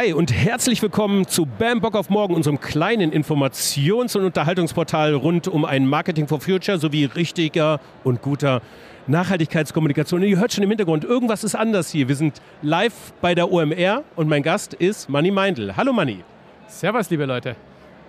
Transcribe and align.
Hi 0.00 0.12
und 0.12 0.32
herzlich 0.32 0.80
willkommen 0.80 1.26
zu 1.26 1.44
Bam 1.44 1.80
Bock 1.80 1.96
auf 1.96 2.08
Morgen, 2.08 2.32
unserem 2.32 2.60
kleinen 2.60 3.10
Informations- 3.10 4.16
und 4.16 4.24
Unterhaltungsportal 4.26 5.12
rund 5.12 5.48
um 5.48 5.64
ein 5.64 5.88
Marketing 5.88 6.28
for 6.28 6.40
Future 6.40 6.78
sowie 6.78 7.06
richtiger 7.06 7.80
und 8.04 8.22
guter 8.22 8.62
Nachhaltigkeitskommunikation. 9.08 10.22
Und 10.22 10.28
ihr 10.28 10.38
hört 10.38 10.52
schon 10.52 10.62
im 10.62 10.70
Hintergrund, 10.70 11.02
irgendwas 11.02 11.42
ist 11.42 11.56
anders 11.56 11.90
hier. 11.90 12.06
Wir 12.06 12.14
sind 12.14 12.40
live 12.62 13.12
bei 13.20 13.34
der 13.34 13.50
OMR 13.50 14.04
und 14.14 14.28
mein 14.28 14.44
Gast 14.44 14.72
ist 14.72 15.08
Manny 15.08 15.32
Meindl. 15.32 15.76
Hallo 15.76 15.92
Manny. 15.92 16.22
Servus, 16.68 17.10
liebe 17.10 17.24
Leute. 17.24 17.56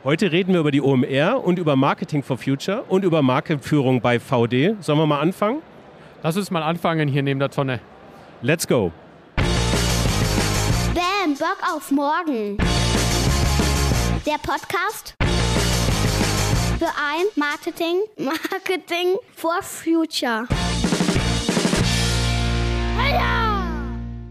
Heute 0.04 0.32
reden 0.32 0.54
wir 0.54 0.60
über 0.60 0.70
die 0.70 0.84
OMR 0.84 1.44
und 1.44 1.58
über 1.58 1.76
Marketing 1.76 2.22
for 2.22 2.38
Future 2.38 2.84
und 2.88 3.04
über 3.04 3.24
Markenführung 3.24 4.00
bei 4.00 4.20
VD. 4.20 4.76
Sollen 4.80 5.00
wir 5.00 5.08
mal 5.08 5.22
anfangen? 5.22 5.64
Lass 6.22 6.38
uns 6.38 6.52
mal 6.52 6.62
anfangen 6.62 7.08
hier 7.08 7.24
neben 7.24 7.40
der 7.40 7.50
Tonne. 7.50 7.80
Let's 8.44 8.68
go. 8.68 8.92
Bock 11.40 11.60
auf 11.74 11.90
morgen. 11.90 12.58
Der 14.26 14.38
Podcast 14.46 15.16
für 16.78 16.88
ein 16.88 17.28
Marketing, 17.38 18.02
Marketing 18.18 19.16
for 19.38 19.62
Future. 19.62 20.46
Heya! 22.98 23.64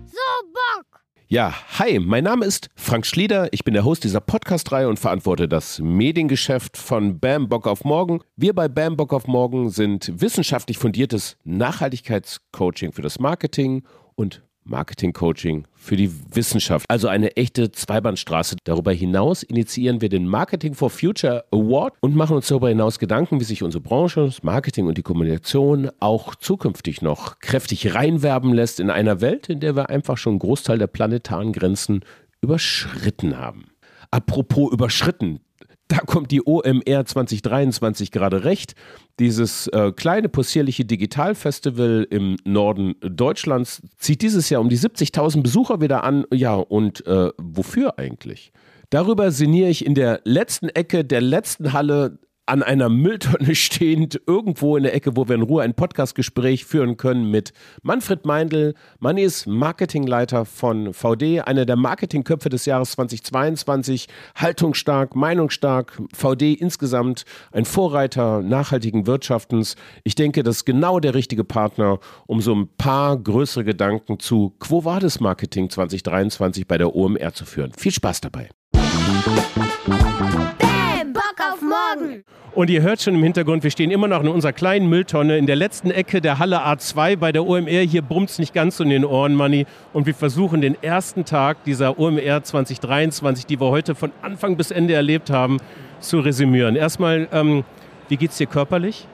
So 0.04 0.18
Bock! 0.52 1.00
Ja, 1.28 1.54
hi, 1.78 1.98
mein 1.98 2.24
Name 2.24 2.44
ist 2.44 2.68
Frank 2.76 3.06
Schlieder. 3.06 3.50
Ich 3.54 3.64
bin 3.64 3.72
der 3.72 3.86
Host 3.86 4.04
dieser 4.04 4.20
Podcast-Reihe 4.20 4.86
und 4.86 4.98
verantworte 4.98 5.48
das 5.48 5.78
Mediengeschäft 5.78 6.76
von 6.76 7.18
Bam 7.18 7.48
Bock 7.48 7.66
auf 7.66 7.84
Morgen. 7.84 8.20
Wir 8.36 8.52
bei 8.52 8.68
Bam 8.68 8.98
Bock 8.98 9.14
auf 9.14 9.26
Morgen 9.26 9.70
sind 9.70 10.12
wissenschaftlich 10.20 10.76
fundiertes 10.76 11.38
Nachhaltigkeitscoaching 11.44 12.92
für 12.92 13.00
das 13.00 13.18
Marketing 13.18 13.82
und 14.14 14.42
Marketing-Coaching 14.68 15.66
für 15.74 15.96
die 15.96 16.10
Wissenschaft. 16.34 16.86
Also 16.88 17.08
eine 17.08 17.36
echte 17.36 17.72
Zweibandstraße. 17.72 18.56
Darüber 18.64 18.92
hinaus 18.92 19.42
initiieren 19.42 20.00
wir 20.00 20.08
den 20.08 20.28
Marketing 20.28 20.74
for 20.74 20.90
Future 20.90 21.44
Award 21.50 21.94
und 22.00 22.14
machen 22.14 22.36
uns 22.36 22.48
darüber 22.48 22.68
hinaus 22.68 22.98
Gedanken, 22.98 23.40
wie 23.40 23.44
sich 23.44 23.62
unsere 23.62 23.82
Branche, 23.82 24.26
das 24.26 24.42
Marketing 24.42 24.86
und 24.86 24.98
die 24.98 25.02
Kommunikation 25.02 25.90
auch 26.00 26.34
zukünftig 26.34 27.02
noch 27.02 27.38
kräftig 27.40 27.94
reinwerben 27.94 28.52
lässt 28.52 28.80
in 28.80 28.90
einer 28.90 29.20
Welt, 29.20 29.48
in 29.48 29.60
der 29.60 29.76
wir 29.76 29.90
einfach 29.90 30.16
schon 30.16 30.32
einen 30.32 30.40
Großteil 30.40 30.78
der 30.78 30.86
planetaren 30.86 31.52
Grenzen 31.52 32.00
überschritten 32.40 33.38
haben. 33.38 33.66
Apropos 34.10 34.72
überschritten, 34.72 35.40
da 35.88 35.98
kommt 35.98 36.30
die 36.30 36.42
OMR 36.46 37.04
2023 37.04 38.10
gerade 38.10 38.44
recht. 38.44 38.74
Dieses 39.18 39.66
äh, 39.68 39.92
kleine 39.92 40.28
possierliche 40.28 40.84
Digitalfestival 40.84 42.06
im 42.10 42.36
Norden 42.44 42.94
Deutschlands 43.00 43.82
zieht 43.96 44.22
dieses 44.22 44.50
Jahr 44.50 44.60
um 44.60 44.68
die 44.68 44.78
70.000 44.78 45.42
Besucher 45.42 45.80
wieder 45.80 46.04
an. 46.04 46.24
Ja, 46.32 46.54
und 46.54 47.06
äh, 47.06 47.30
wofür 47.38 47.98
eigentlich? 47.98 48.52
Darüber 48.90 49.30
sinniere 49.30 49.68
ich 49.68 49.84
in 49.84 49.94
der 49.94 50.20
letzten 50.24 50.68
Ecke 50.68 51.04
der 51.04 51.20
letzten 51.20 51.72
Halle 51.72 52.18
an 52.48 52.62
einer 52.62 52.88
Mülltonne 52.88 53.54
stehend, 53.54 54.20
irgendwo 54.26 54.76
in 54.76 54.82
der 54.82 54.94
Ecke, 54.94 55.16
wo 55.16 55.28
wir 55.28 55.34
in 55.34 55.42
Ruhe 55.42 55.62
ein 55.62 55.74
Podcastgespräch 55.74 56.64
führen 56.64 56.96
können 56.96 57.30
mit 57.30 57.52
Manfred 57.82 58.24
Meindl. 58.24 58.74
Manni 58.98 59.22
ist 59.22 59.46
Marketingleiter 59.46 60.44
von 60.44 60.94
VD, 60.94 61.40
einer 61.40 61.66
der 61.66 61.76
Marketingköpfe 61.76 62.48
des 62.48 62.64
Jahres 62.66 62.92
2022, 62.92 64.08
haltungsstark, 64.34 65.14
meinungsstark, 65.14 66.00
VD 66.14 66.54
insgesamt 66.54 67.24
ein 67.52 67.64
Vorreiter 67.64 68.42
nachhaltigen 68.42 69.06
Wirtschaftens. 69.06 69.76
Ich 70.04 70.14
denke, 70.14 70.42
das 70.42 70.58
ist 70.58 70.64
genau 70.64 71.00
der 71.00 71.14
richtige 71.14 71.44
Partner, 71.44 71.98
um 72.26 72.40
so 72.40 72.54
ein 72.54 72.68
paar 72.76 73.16
größere 73.18 73.64
Gedanken 73.64 74.18
zu 74.18 74.54
Quo 74.58 74.84
Vadis 74.84 75.20
Marketing 75.20 75.70
2023 75.70 76.66
bei 76.66 76.78
der 76.78 76.94
OMR 76.94 77.34
zu 77.34 77.44
führen. 77.44 77.72
Viel 77.76 77.92
Spaß 77.92 78.22
dabei. 78.22 78.48
Und 82.58 82.70
ihr 82.70 82.82
hört 82.82 83.00
schon 83.00 83.14
im 83.14 83.22
Hintergrund, 83.22 83.62
wir 83.62 83.70
stehen 83.70 83.92
immer 83.92 84.08
noch 84.08 84.20
in 84.20 84.26
unserer 84.26 84.52
kleinen 84.52 84.88
Mülltonne 84.88 85.38
in 85.38 85.46
der 85.46 85.54
letzten 85.54 85.92
Ecke 85.92 86.20
der 86.20 86.40
Halle 86.40 86.66
A2 86.66 87.16
bei 87.16 87.30
der 87.30 87.46
OMR. 87.46 87.82
Hier 87.86 88.02
brummt 88.02 88.30
es 88.30 88.40
nicht 88.40 88.52
ganz 88.52 88.78
so 88.78 88.82
in 88.82 88.90
den 88.90 89.04
Ohren, 89.04 89.36
Manni. 89.36 89.64
Und 89.92 90.06
wir 90.06 90.14
versuchen 90.16 90.60
den 90.60 90.76
ersten 90.82 91.24
Tag 91.24 91.62
dieser 91.62 92.00
OMR 92.00 92.42
2023, 92.42 93.46
die 93.46 93.60
wir 93.60 93.70
heute 93.70 93.94
von 93.94 94.10
Anfang 94.22 94.56
bis 94.56 94.72
Ende 94.72 94.94
erlebt 94.94 95.30
haben, 95.30 95.58
zu 96.00 96.18
resümieren. 96.18 96.74
Erstmal, 96.74 97.28
ähm, 97.30 97.62
wie 98.08 98.16
geht's 98.16 98.38
dir 98.38 98.48
körperlich? 98.48 99.06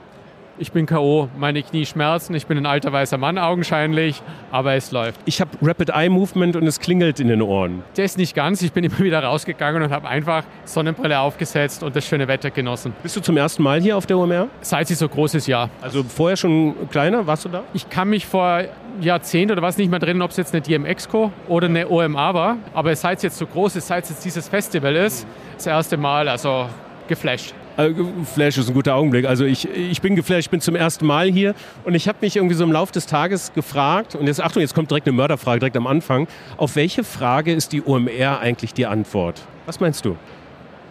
Ich 0.57 0.71
bin 0.71 0.87
K.O., 0.87 1.29
meine 1.37 1.65
Knie 1.65 1.85
schmerzen, 1.85 2.33
ich 2.37 2.47
bin 2.47 2.57
ein 2.59 2.67
alter 2.67 2.93
weißer 2.93 3.19
Mann 3.19 3.39
augenscheinlich, 3.39 4.23
aber 4.53 4.75
es 4.75 4.93
läuft. 4.93 5.21
Ich 5.25 5.41
habe 5.41 5.51
Rapid 5.61 5.91
Eye 5.91 6.09
Movement 6.09 6.55
und 6.55 6.65
es 6.65 6.79
klingelt 6.79 7.19
in 7.19 7.27
den 7.27 7.43
Ohren. 7.43 7.83
Der 7.97 8.05
ist 8.05 8.19
nicht 8.19 8.37
ganz, 8.37 8.63
ich 8.63 8.73
bin 8.73 8.85
immer 8.85 9.01
wieder 9.01 9.25
rausgegangen 9.25 9.83
und 9.83 9.91
habe 9.91 10.07
einfach 10.07 10.45
Sonnenbrille 10.65 11.19
aufgesetzt 11.19 11.83
und 11.83 11.97
das 11.97 12.07
schöne 12.07 12.29
Wetter 12.29 12.53
genossen. 12.53 12.93
Bist 13.03 13.17
du 13.17 13.21
zum 13.21 13.37
ersten 13.37 13.65
Mal 13.65 13.81
hier 13.81 13.97
auf 13.97 14.07
der 14.07 14.17
OMR? 14.17 14.47
Seit 14.61 14.87
sie 14.87 14.95
so 14.95 15.09
groß 15.09 15.35
ist, 15.35 15.49
ja. 15.49 15.71
Also 15.83 16.05
vorher 16.05 16.37
schon 16.37 16.89
kleiner, 16.89 17.27
warst 17.27 17.47
du 17.47 17.49
da? 17.49 17.65
Ich 17.73 17.91
kann 17.91 18.11
mich 18.11 18.25
vor 18.25 18.63
Jahrzehnten 19.01 19.55
oder 19.55 19.63
was 19.63 19.77
nicht 19.77 19.91
mehr 19.91 19.99
drin, 19.99 20.23
ob 20.23 20.31
es 20.31 20.37
jetzt 20.37 20.55
eine 20.55 20.63
DMX-Co 20.63 21.33
oder 21.49 21.67
eine 21.67 21.89
OMA 21.89 22.33
war, 22.33 22.59
aber 22.75 22.95
seit 22.95 23.17
es 23.17 23.23
jetzt 23.25 23.39
so 23.39 23.47
groß 23.47 23.75
ist, 23.75 23.89
seit 23.89 24.05
es 24.05 24.11
jetzt 24.11 24.25
dieses 24.25 24.49
Festival 24.49 24.95
ist, 24.95 25.27
das 25.57 25.67
erste 25.67 25.97
Mal, 25.97 26.29
also 26.29 26.69
geflasht. 27.09 27.55
Äh, 27.77 27.91
Flash 28.25 28.59
ist 28.59 28.69
ein 28.69 28.75
guter 28.75 28.95
Augenblick. 28.95 29.27
Also 29.27 29.45
ich, 29.45 29.69
ich 29.69 30.01
bin 30.01 30.15
geflasht, 30.17 30.41
ich 30.41 30.51
bin 30.51 30.61
zum 30.61 30.77
ersten 30.77 31.07
Mal 31.07 31.31
hier 31.31 31.55
und 31.85 31.95
ich 31.95 32.07
habe 32.09 32.19
mich 32.21 32.37
irgendwie 32.37 32.55
so 32.55 32.65
im 32.65 32.73
Laufe 32.73 32.93
des 32.93 33.07
Tages 33.07 33.53
gefragt, 33.53 34.15
und 34.15 34.27
jetzt 34.27 34.41
Achtung, 34.41 34.62
jetzt 34.62 34.75
kommt 34.75 34.91
direkt 34.91 35.07
eine 35.07 35.17
Mörderfrage, 35.17 35.61
direkt 35.61 35.77
am 35.77 35.87
Anfang, 35.87 36.29
auf 36.57 36.77
welche 36.77 37.03
Frage 37.03 37.53
ist 37.53 37.73
die 37.73 37.83
OMR 37.83 38.39
eigentlich 38.41 38.75
die 38.75 38.87
Antwort? 38.87 39.43
Was 39.67 39.81
meinst 39.81 40.05
du? 40.05 40.17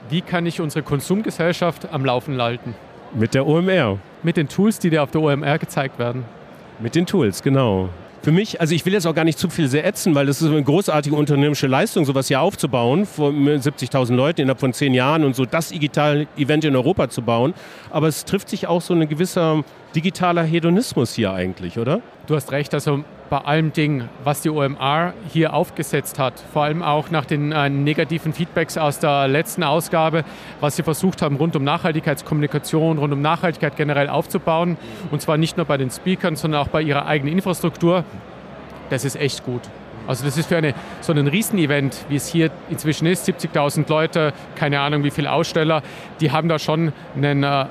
Wie 0.09 0.21
kann 0.21 0.45
ich 0.45 0.59
unsere 0.59 0.83
Konsumgesellschaft 0.83 1.87
am 1.91 2.03
Laufen 2.03 2.41
halten? 2.41 2.75
Mit 3.13 3.33
der 3.33 3.47
OMR. 3.47 3.99
Mit 4.21 4.37
den 4.37 4.49
Tools, 4.49 4.79
die 4.79 4.89
dir 4.89 5.03
auf 5.03 5.11
der 5.11 5.21
OMR 5.21 5.59
gezeigt 5.59 5.99
werden. 5.99 6.25
Mit 6.79 6.95
den 6.95 7.05
Tools, 7.05 7.41
genau. 7.41 7.89
Für 8.23 8.31
mich, 8.31 8.61
also 8.61 8.73
ich 8.73 8.85
will 8.85 8.93
jetzt 8.93 9.05
auch 9.05 9.13
gar 9.13 9.25
nicht 9.25 9.37
zu 9.37 9.49
viel 9.49 9.67
sehr 9.67 9.85
ätzen, 9.85 10.15
weil 10.15 10.25
das 10.25 10.41
ist 10.41 10.47
eine 10.47 10.63
großartige 10.63 11.13
unternehmerische 11.13 11.67
Leistung, 11.67 12.05
sowas 12.05 12.29
hier 12.29 12.39
aufzubauen, 12.39 13.05
vor 13.05 13.31
70.000 13.31 14.15
Leuten 14.15 14.39
innerhalb 14.39 14.61
von 14.61 14.71
zehn 14.71 14.93
Jahren 14.93 15.25
und 15.25 15.35
so 15.35 15.43
das 15.45 15.69
digitale 15.69 16.27
Event 16.37 16.63
in 16.63 16.73
Europa 16.73 17.09
zu 17.09 17.21
bauen. 17.21 17.53
Aber 17.89 18.07
es 18.07 18.23
trifft 18.23 18.47
sich 18.47 18.65
auch 18.65 18.81
so 18.81 18.93
ein 18.93 19.09
gewisser 19.09 19.65
digitaler 19.95 20.43
Hedonismus 20.43 21.13
hier 21.13 21.33
eigentlich, 21.33 21.77
oder? 21.77 22.01
Du 22.27 22.35
hast 22.35 22.51
recht, 22.51 22.73
also 22.73 23.03
bei 23.29 23.37
allem 23.39 23.73
Ding, 23.73 24.07
was 24.23 24.41
die 24.41 24.49
OMR 24.49 25.13
hier 25.31 25.53
aufgesetzt 25.53 26.19
hat, 26.19 26.39
vor 26.53 26.63
allem 26.63 26.83
auch 26.83 27.09
nach 27.09 27.25
den 27.25 27.51
äh, 27.51 27.69
negativen 27.69 28.33
Feedbacks 28.33 28.77
aus 28.77 28.99
der 28.99 29.27
letzten 29.27 29.63
Ausgabe, 29.63 30.23
was 30.59 30.75
sie 30.75 30.83
versucht 30.83 31.21
haben, 31.21 31.35
rund 31.35 31.55
um 31.55 31.63
Nachhaltigkeitskommunikation, 31.63 32.97
rund 32.97 33.13
um 33.13 33.21
Nachhaltigkeit 33.21 33.75
generell 33.75 34.09
aufzubauen, 34.09 34.77
und 35.11 35.21
zwar 35.21 35.37
nicht 35.37 35.57
nur 35.57 35.65
bei 35.65 35.77
den 35.77 35.89
Speakern, 35.89 36.35
sondern 36.35 36.61
auch 36.61 36.67
bei 36.67 36.81
ihrer 36.81 37.05
eigenen 37.05 37.33
Infrastruktur, 37.33 38.03
das 38.89 39.05
ist 39.05 39.15
echt 39.15 39.43
gut. 39.43 39.61
Also 40.05 40.25
das 40.25 40.37
ist 40.37 40.47
für 40.47 40.57
eine, 40.57 40.73
so 41.01 41.13
ein 41.13 41.27
Riesenevent, 41.27 42.05
wie 42.09 42.17
es 42.17 42.27
hier 42.27 42.51
inzwischen 42.69 43.07
ist, 43.07 43.27
70.000 43.27 43.89
Leute, 43.89 44.33
keine 44.55 44.81
Ahnung 44.81 45.03
wie 45.03 45.11
viele 45.11 45.31
Aussteller, 45.31 45.81
die 46.19 46.31
haben 46.31 46.49
da 46.49 46.59
schon 46.59 46.91
einen 47.15 47.43
äh, 47.43 47.65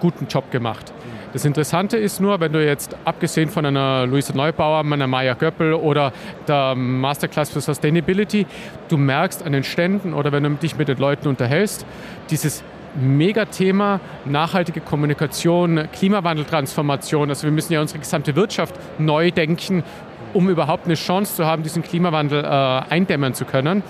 guten 0.00 0.26
Job 0.26 0.50
gemacht. 0.50 0.92
Das 1.36 1.44
Interessante 1.44 1.98
ist 1.98 2.18
nur, 2.18 2.40
wenn 2.40 2.50
du 2.50 2.64
jetzt 2.64 2.96
abgesehen 3.04 3.50
von 3.50 3.66
einer 3.66 4.06
Luisa 4.06 4.32
Neubauer, 4.34 4.80
einer 4.80 5.06
Maya 5.06 5.34
Göppel 5.34 5.74
oder 5.74 6.14
der 6.48 6.74
Masterclass 6.74 7.50
für 7.50 7.60
Sustainability, 7.60 8.46
du 8.88 8.96
merkst 8.96 9.44
an 9.44 9.52
den 9.52 9.62
Ständen 9.62 10.14
oder 10.14 10.32
wenn 10.32 10.44
du 10.44 10.50
dich 10.54 10.78
mit 10.78 10.88
den 10.88 10.96
Leuten 10.96 11.28
unterhältst, 11.28 11.84
dieses 12.30 12.64
Megathema 12.94 14.00
nachhaltige 14.24 14.80
Kommunikation, 14.80 15.88
Klimawandeltransformation. 15.92 17.28
Also 17.28 17.42
wir 17.42 17.52
müssen 17.52 17.74
ja 17.74 17.82
unsere 17.82 17.98
gesamte 17.98 18.34
Wirtschaft 18.34 18.74
neu 18.98 19.30
denken, 19.30 19.84
um 20.32 20.48
überhaupt 20.48 20.86
eine 20.86 20.94
Chance 20.94 21.36
zu 21.36 21.44
haben, 21.44 21.62
diesen 21.62 21.82
Klimawandel 21.82 22.44
äh, 22.44 22.46
eindämmen 22.48 23.34
zu 23.34 23.44
können. 23.44 23.82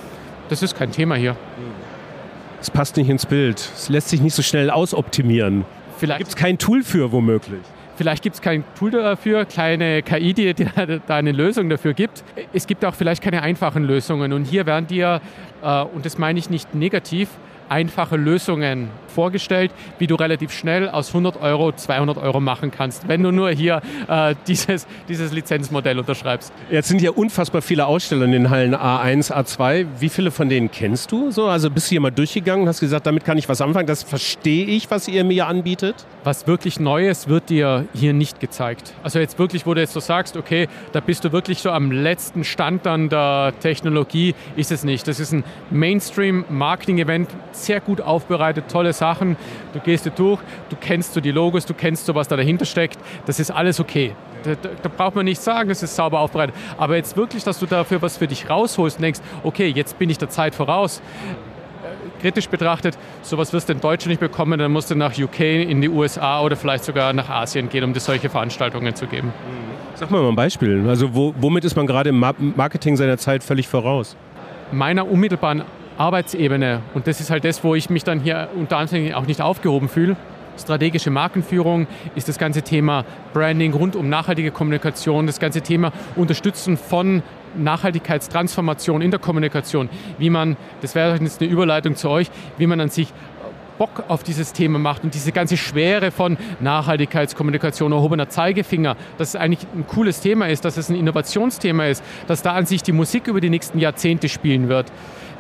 Das 0.49 0.65
ist 0.65 0.77
kein 0.77 0.91
Thema 0.91 1.15
hier. 1.15 1.37
Es 2.61 2.73
passt 2.73 2.97
nicht 2.97 3.09
ins 3.09 3.25
Bild. 3.25 3.61
Es 3.61 3.89
lässt 3.89 4.09
sich 4.09 4.21
nicht 4.21 4.35
so 4.35 4.43
schnell 4.43 4.69
ausoptimieren. 4.69 5.65
Vielleicht 5.97 6.19
Gibt 6.19 6.29
es 6.31 6.37
kein 6.37 6.59
Tool 6.59 6.83
für 6.83 7.11
womöglich? 7.13 7.61
Vielleicht 7.97 8.23
gibt 8.23 8.35
es 8.35 8.43
kein 8.43 8.63
Tool 8.79 8.91
dafür, 8.91 9.47
kleine 9.47 10.03
KI, 10.03 10.35
die, 10.35 10.53
die 10.53 10.67
da 11.07 11.17
eine 11.17 11.33
Lösung 11.33 11.71
dafür 11.71 11.95
gibt. 11.95 12.23
Es 12.53 12.67
gibt 12.67 12.85
auch 12.85 12.95
vielleicht 12.95 13.23
keine 13.23 13.43
einfachen 13.43 13.85
Lösungen. 13.85 14.35
Und 14.35 14.45
hier 14.45 14.67
werden 14.67 14.87
dir, 14.87 15.23
äh, 15.63 15.83
und 15.83 16.05
das 16.05 16.19
meine 16.19 16.39
ich 16.39 16.51
nicht 16.51 16.75
negativ, 16.75 17.31
einfache 17.69 18.17
Lösungen 18.17 18.89
vorgestellt, 19.17 19.73
wie 19.99 20.07
du 20.07 20.15
relativ 20.15 20.53
schnell 20.53 20.91
aus 20.91 21.09
100 21.09 21.41
Euro 21.41 21.73
200 21.73 22.19
Euro 22.19 22.39
machen 22.39 22.71
kannst, 22.71 23.09
wenn 23.09 23.23
du 23.23 23.33
nur 23.33 23.51
hier 23.51 23.81
äh, 24.09 24.35
dieses, 24.47 24.87
dieses 25.09 25.33
Lizenzmodell 25.33 25.99
unterschreibst. 25.99 26.53
Jetzt 26.71 26.89
sind 26.89 27.01
ja 27.01 27.13
unfassbar 27.13 27.63
viele 27.63 27.87
Aussteller 27.87 28.27
in 28.27 28.33
den 28.33 28.51
Hallen 28.51 28.75
A1, 28.75 29.33
A2. 29.33 29.87
Wie 29.99 30.11
viele 30.11 30.31
von 30.31 30.51
denen 30.51 30.71
kennst 30.71 31.11
du? 31.13 31.31
So, 31.31 31.47
also 31.47 31.71
bist 31.71 31.87
du 31.87 31.91
hier 31.91 32.01
mal 32.01 32.11
durchgegangen 32.11 32.63
und 32.63 32.69
hast 32.69 32.81
gesagt, 32.81 33.07
damit 33.07 33.25
kann 33.25 33.39
ich 33.39 33.49
was 33.49 33.63
anfangen, 33.63 33.87
das 33.87 34.03
verstehe 34.03 34.67
ich, 34.67 34.91
was 34.91 35.09
ihr 35.09 35.25
mir 35.25 35.47
anbietet? 35.47 36.07
Was 36.23 36.47
wirklich 36.47 36.79
Neues 36.79 37.29
wird 37.29 37.49
dir 37.49 37.87
hier 37.95 38.13
nicht 38.13 38.39
gezeigt. 38.39 38.93
Also 39.03 39.19
jetzt 39.19 39.39
wirklich, 39.39 39.65
wo 39.65 39.73
du 39.73 39.81
jetzt 39.81 39.95
so 39.95 40.01
sagst, 40.01 40.37
okay, 40.37 40.69
da 40.93 41.01
bist 41.01 41.25
du 41.25 41.33
wirklich 41.33 41.61
so 41.61 41.71
am 41.71 41.91
letzten 41.91 42.45
Stand 42.45 42.85
dann 42.85 43.09
der 43.09 43.55
Technologie, 43.61 44.35
ist 44.57 44.73
es 44.73 44.85
nicht. 44.85 45.09
Das 45.09 45.21
ist 45.21 45.33
ein 45.33 45.45
Mainstream-Marketing-Event, 45.71 47.31
sehr 47.57 47.81
gut 47.81 48.01
aufbereitet, 48.01 48.67
tolle 48.71 48.93
Sachen 48.93 49.37
du 49.73 49.81
gehst 49.81 50.11
durch, 50.17 50.41
du 50.69 50.77
kennst 50.81 51.15
so 51.15 51.21
die 51.21 51.31
Logos, 51.31 51.67
du 51.67 51.75
kennst 51.75 52.07
so, 52.07 52.15
was 52.15 52.29
da 52.29 52.37
dahinter 52.37 52.65
steckt, 52.65 52.99
das 53.27 53.41
ist 53.41 53.51
alles 53.51 53.81
okay. 53.81 54.15
Da, 54.45 54.55
da, 54.55 54.89
braucht 54.89 55.17
man 55.17 55.25
nicht 55.25 55.41
sagen, 55.41 55.71
es 55.71 55.83
ist 55.83 55.97
sauber 55.97 56.21
aufbereitet. 56.21 56.55
Aber 56.79 56.95
jetzt 56.95 57.17
wirklich, 57.17 57.43
dass 57.43 57.59
du 57.59 57.67
dafür 57.67 58.01
was 58.01 58.17
für 58.17 58.29
dich 58.29 58.49
rausholst 58.49 58.99
und 58.99 59.03
denkst, 59.03 59.21
okay, 59.43 59.67
jetzt 59.67 59.99
bin 59.99 60.09
ich 60.09 60.19
der 60.19 60.29
Zeit 60.29 60.55
voraus. 60.55 61.01
Äh, 61.83 62.21
kritisch 62.23 62.49
betrachtet, 62.49 62.97
sowas 63.23 63.53
wirst 63.53 63.69
du 63.69 63.73
in 63.73 63.81
Deutschland 63.81 64.11
nicht 64.11 64.21
bekommen, 64.21 64.59
dann 64.59 64.71
musst 64.71 64.91
du 64.91 64.95
nach 64.95 65.19
UK, 65.19 65.41
in 65.41 65.81
die 65.81 65.89
USA 65.89 66.43
oder 66.43 66.55
vielleicht 66.55 66.85
sogar 66.85 67.13
nach 67.13 67.29
Asien 67.29 67.69
gehen, 67.69 67.83
um 67.83 67.93
dir 67.93 67.99
solche 67.99 68.29
Veranstaltungen 68.29 68.95
zu 68.95 69.09
geben. 69.09 69.33
Sag 69.97 70.11
mal 70.11 70.23
mal 70.23 70.29
ein 70.29 70.37
Beispiel. 70.37 70.89
Also 70.89 71.13
wo, 71.15 71.35
womit 71.39 71.65
ist 71.65 71.75
man 71.75 71.87
gerade 71.87 72.11
im 72.11 72.25
Marketing 72.55 72.97
seiner 72.97 73.19
Zeit 73.19 73.43
völlig 73.43 73.67
voraus? 73.67 74.17
Meiner 74.71 75.09
unmittelbaren 75.11 75.63
Arbeitsebene. 75.99 76.81
Und 76.95 77.07
das 77.07 77.21
ist 77.21 77.31
halt 77.31 77.45
das, 77.45 77.65
wo 77.65 77.75
ich 77.75 77.91
mich 77.91 78.05
dann 78.05 78.21
hier 78.21 78.49
unter 78.55 78.79
anderem 78.79 79.15
auch 79.15 79.27
nicht 79.27 79.41
aufgehoben 79.41 79.89
fühle. 79.89 80.17
Strategische 80.59 81.11
Markenführung 81.11 81.87
ist 82.15 82.29
das 82.29 82.39
ganze 82.39 82.63
Thema 82.63 83.05
Branding 83.35 83.75
rund 83.75 83.95
um 83.95 84.09
nachhaltige 84.09 84.51
Kommunikation, 84.51 85.27
das 85.27 85.39
ganze 85.39 85.61
Thema 85.61 85.93
Unterstützen 86.15 86.79
von 86.79 87.23
Nachhaltigkeitstransformation 87.57 89.03
in 89.03 89.11
der 89.11 89.21
Kommunikation, 89.21 89.89
wie 90.19 90.31
man, 90.31 90.57
das 90.81 90.95
wäre 90.95 91.17
jetzt 91.19 91.41
eine 91.41 91.51
Überleitung 91.51 91.95
zu 91.95 92.09
euch, 92.09 92.31
wie 92.59 92.67
man 92.67 92.81
an 92.81 92.89
sich 92.89 93.13
Bock 93.79 94.05
auf 94.09 94.23
dieses 94.23 94.55
Thema 94.55 94.79
macht 94.79 95.05
und 95.05 95.15
diese 95.15 95.33
ganze 95.33 95.59
Schwere 95.59 96.11
von 96.11 96.39
Nachhaltigkeitskommunikation, 96.61 97.93
erhobener 97.93 98.31
Zeigefinger, 98.31 98.97
dass 99.19 99.31
es 99.31 99.37
eigentlich 99.37 99.67
ein 99.75 99.87
cooles 99.87 100.21
Thema 100.21 100.49
ist, 100.49 100.65
dass 100.65 100.79
es 100.79 100.89
ein 100.89 100.97
Innovationsthema 100.97 101.87
ist, 101.87 102.03
dass 102.27 102.41
da 102.41 102.53
an 102.53 102.65
sich 102.65 102.83
die 102.83 102.93
Musik 102.93 103.27
über 103.27 103.43
die 103.43 103.51
nächsten 103.51 103.79
Jahrzehnte 103.79 104.31
spielen 104.31 104.69
wird 104.69 104.91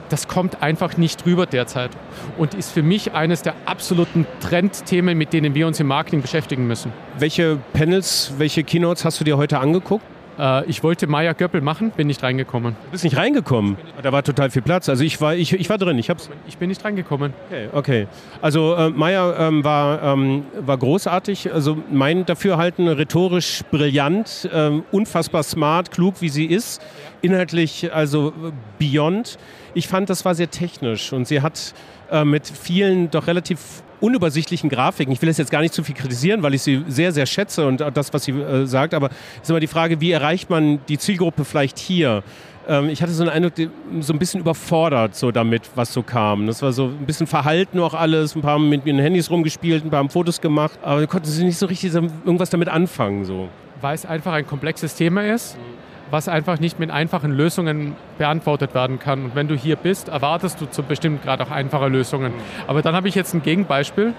das 0.08 0.29
kommt 0.29 0.62
einfach 0.62 0.97
nicht 0.97 1.25
drüber 1.25 1.47
derzeit 1.47 1.91
und 2.38 2.55
ist 2.55 2.70
für 2.70 2.82
mich 2.82 3.12
eines 3.12 3.43
der 3.43 3.55
absoluten 3.67 4.26
Trendthemen, 4.41 5.17
mit 5.17 5.32
denen 5.32 5.55
wir 5.55 5.67
uns 5.67 5.81
im 5.81 5.87
Marketing 5.87 6.23
beschäftigen 6.23 6.67
müssen. 6.67 6.93
Welche 7.19 7.58
Panels, 7.73 8.32
welche 8.38 8.64
Keynotes 8.64 9.05
hast 9.05 9.20
du 9.20 9.25
dir 9.25 9.37
heute 9.37 9.58
angeguckt? 9.58 10.05
Äh, 10.38 10.65
ich 10.67 10.83
wollte 10.83 11.06
Maya 11.06 11.33
Göppel 11.33 11.61
machen, 11.61 11.91
bin 11.91 12.06
nicht 12.06 12.23
reingekommen. 12.23 12.77
Du 12.85 12.91
bist 12.91 13.05
nicht 13.05 13.17
reingekommen? 13.17 13.77
Da 14.03 14.12
war 14.12 14.23
total 14.23 14.50
viel 14.50 14.62
Platz. 14.62 14.88
Also 14.88 15.05
ich 15.05 15.21
war, 15.21 15.35
ich, 15.35 15.53
ich 15.53 15.69
war 15.69 15.79
drin. 15.79 15.99
Ich, 15.99 16.11
hab's 16.11 16.31
ich 16.47 16.59
bin 16.59 16.69
nicht 16.69 16.85
reingekommen. 16.85 17.33
Okay, 17.49 17.69
okay. 17.73 18.06
Also 18.43 18.75
äh, 18.75 18.91
Maya 18.91 19.49
ähm, 19.49 19.65
war, 19.65 20.03
ähm, 20.03 20.44
war 20.61 20.77
großartig. 20.77 21.53
Also 21.53 21.79
mein 21.91 22.27
Dafürhalten 22.27 22.88
rhetorisch 22.88 23.62
brillant, 23.71 24.49
ähm, 24.53 24.85
unfassbar 24.93 25.43
smart, 25.43 25.91
klug, 25.91 26.17
wie 26.21 26.29
sie 26.29 26.47
ist. 26.47 26.83
Inhaltlich 27.23 27.93
also 27.93 28.33
beyond. 28.79 29.38
Ich 29.75 29.88
fand, 29.88 30.11
das 30.11 30.25
war 30.25 30.35
sehr 30.35 30.50
technisch 30.50 31.12
und 31.12 31.27
sie 31.27 31.41
hat 31.43 31.75
äh, 32.11 32.25
mit 32.25 32.47
vielen 32.47 33.11
doch 33.11 33.27
relativ 33.27 33.83
unübersichtlichen 34.00 34.70
Grafiken. 34.70 35.12
Ich 35.12 35.20
will 35.22 35.28
das 35.28 35.38
jetzt 35.38 35.50
gar 35.50 35.60
nicht 35.60 35.75
zu 35.75 35.82
viel 35.82 35.94
kritisieren, 35.94 36.43
weil 36.43 36.54
ich 36.54 36.62
sie 36.62 36.84
sehr, 36.88 37.12
sehr 37.12 37.26
schätze 37.26 37.66
und 37.66 37.81
das, 37.94 38.12
was 38.12 38.25
sie 38.25 38.32
äh, 38.32 38.66
sagt. 38.66 38.94
Aber 38.94 39.08
es 39.08 39.43
ist 39.43 39.50
immer 39.50 39.60
die 39.60 39.66
Frage, 39.66 40.00
wie 40.00 40.12
erreicht 40.12 40.50
man 40.50 40.81
die 40.88 40.98
Zielgruppe 40.98 41.44
vielleicht 41.44 41.78
hier? 41.78 42.22
Ähm, 42.69 42.88
ich 42.88 43.02
hatte 43.02 43.12
so 43.12 43.22
einen 43.22 43.31
Eindruck, 43.31 43.54
so 44.00 44.12
ein 44.12 44.19
bisschen 44.19 44.40
überfordert 44.40 45.14
so 45.14 45.31
damit, 45.31 45.62
was 45.75 45.93
so 45.93 46.02
kam. 46.02 46.46
Das 46.46 46.62
war 46.62 46.72
so 46.72 46.87
ein 46.87 47.06
bisschen 47.06 47.26
verhalten 47.26 47.78
auch 47.81 47.94
alles. 47.94 48.34
Ein 48.34 48.43
paar 48.43 48.54
haben 48.54 48.69
mit 48.69 48.87
ihren 48.87 48.98
Handys 48.98 49.31
rumgespielt, 49.31 49.84
ein 49.84 49.90
paar 49.90 50.00
haben 50.00 50.10
Fotos 50.10 50.40
gemacht, 50.40 50.78
aber 50.82 51.06
konnten 51.06 51.28
sie 51.28 51.44
nicht 51.44 51.58
so 51.58 51.66
richtig 51.66 51.94
irgendwas 51.94 52.50
damit 52.50 52.69
anfangen. 52.69 53.25
So. 53.25 53.49
Weil 53.81 53.94
es 53.94 54.04
einfach 54.04 54.32
ein 54.32 54.46
komplexes 54.46 54.94
Thema 54.94 55.22
ist. 55.22 55.56
Mhm 55.56 55.75
was 56.11 56.29
einfach 56.29 56.61
nicht 56.61 56.79
mit 56.79 56.91
einfachen 56.91 57.32
Lösungen 57.32 57.97
beantwortet 58.19 58.75
werden 58.75 58.99
kann. 58.99 59.25
Und 59.25 59.35
wenn 59.35 59.49
du 59.49 59.55
hier 59.55 59.76
bist, 59.76 60.08
erwartest 60.08 60.61
du 60.61 60.67
zum 60.67 60.87
bestimmten 60.87 61.23
Grad 61.23 61.41
auch 61.41 61.50
einfache 61.50 61.88
Lösungen. 61.88 62.32
Aber 62.67 62.82
dann 62.82 62.94
habe 62.94 63.08
ich 63.08 63.14
jetzt 63.14 63.35
ein 63.35 63.43
Gegenbeispiel. 63.43 64.14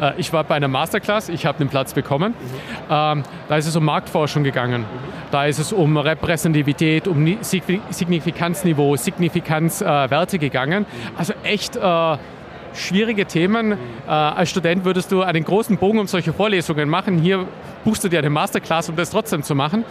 Äh, 0.00 0.12
ich 0.18 0.32
war 0.32 0.44
bei 0.44 0.54
einer 0.54 0.68
Masterclass, 0.68 1.28
ich 1.28 1.46
habe 1.46 1.58
den 1.58 1.68
Platz 1.68 1.94
bekommen. 1.94 2.34
Ähm, 2.90 3.22
da 3.48 3.56
ist 3.56 3.66
es 3.66 3.76
um 3.76 3.84
Marktforschung 3.84 4.44
gegangen. 4.44 4.84
Da 5.30 5.46
ist 5.46 5.58
es 5.58 5.72
um 5.72 5.96
Repräsentativität, 5.96 7.08
um 7.08 7.38
Signifikanzniveau, 7.40 8.96
Signifikanzwerte 8.96 10.38
gegangen. 10.38 10.86
Also 11.16 11.32
echt 11.42 11.76
äh, 11.76 12.16
schwierige 12.74 13.26
Themen. 13.26 13.72
Äh, 13.72 14.10
als 14.10 14.50
Student 14.50 14.84
würdest 14.84 15.10
du 15.10 15.22
einen 15.22 15.44
großen 15.44 15.76
Bogen 15.78 15.98
um 15.98 16.06
solche 16.06 16.32
Vorlesungen 16.32 16.88
machen. 16.88 17.18
Hier 17.18 17.46
buchst 17.84 18.04
du 18.04 18.08
dir 18.08 18.20
eine 18.20 18.30
Masterclass, 18.30 18.88
um 18.88 18.96
das 18.96 19.10
trotzdem 19.10 19.42
zu 19.42 19.54
machen 19.54 19.84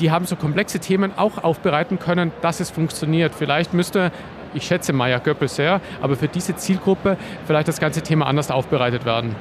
die 0.00 0.10
haben 0.10 0.26
so 0.26 0.36
komplexe 0.36 0.78
Themen 0.78 1.12
auch 1.16 1.42
aufbereiten 1.42 1.98
können, 1.98 2.32
dass 2.40 2.60
es 2.60 2.70
funktioniert. 2.70 3.32
Vielleicht 3.34 3.74
müsste 3.74 4.12
ich 4.54 4.64
schätze 4.64 4.92
Maya 4.92 5.18
Göppel 5.18 5.48
sehr, 5.48 5.80
aber 6.00 6.16
für 6.16 6.28
diese 6.28 6.56
Zielgruppe 6.56 7.16
vielleicht 7.46 7.68
das 7.68 7.80
ganze 7.80 8.02
Thema 8.02 8.26
anders 8.26 8.50
aufbereitet 8.50 9.04
werden. 9.04 9.34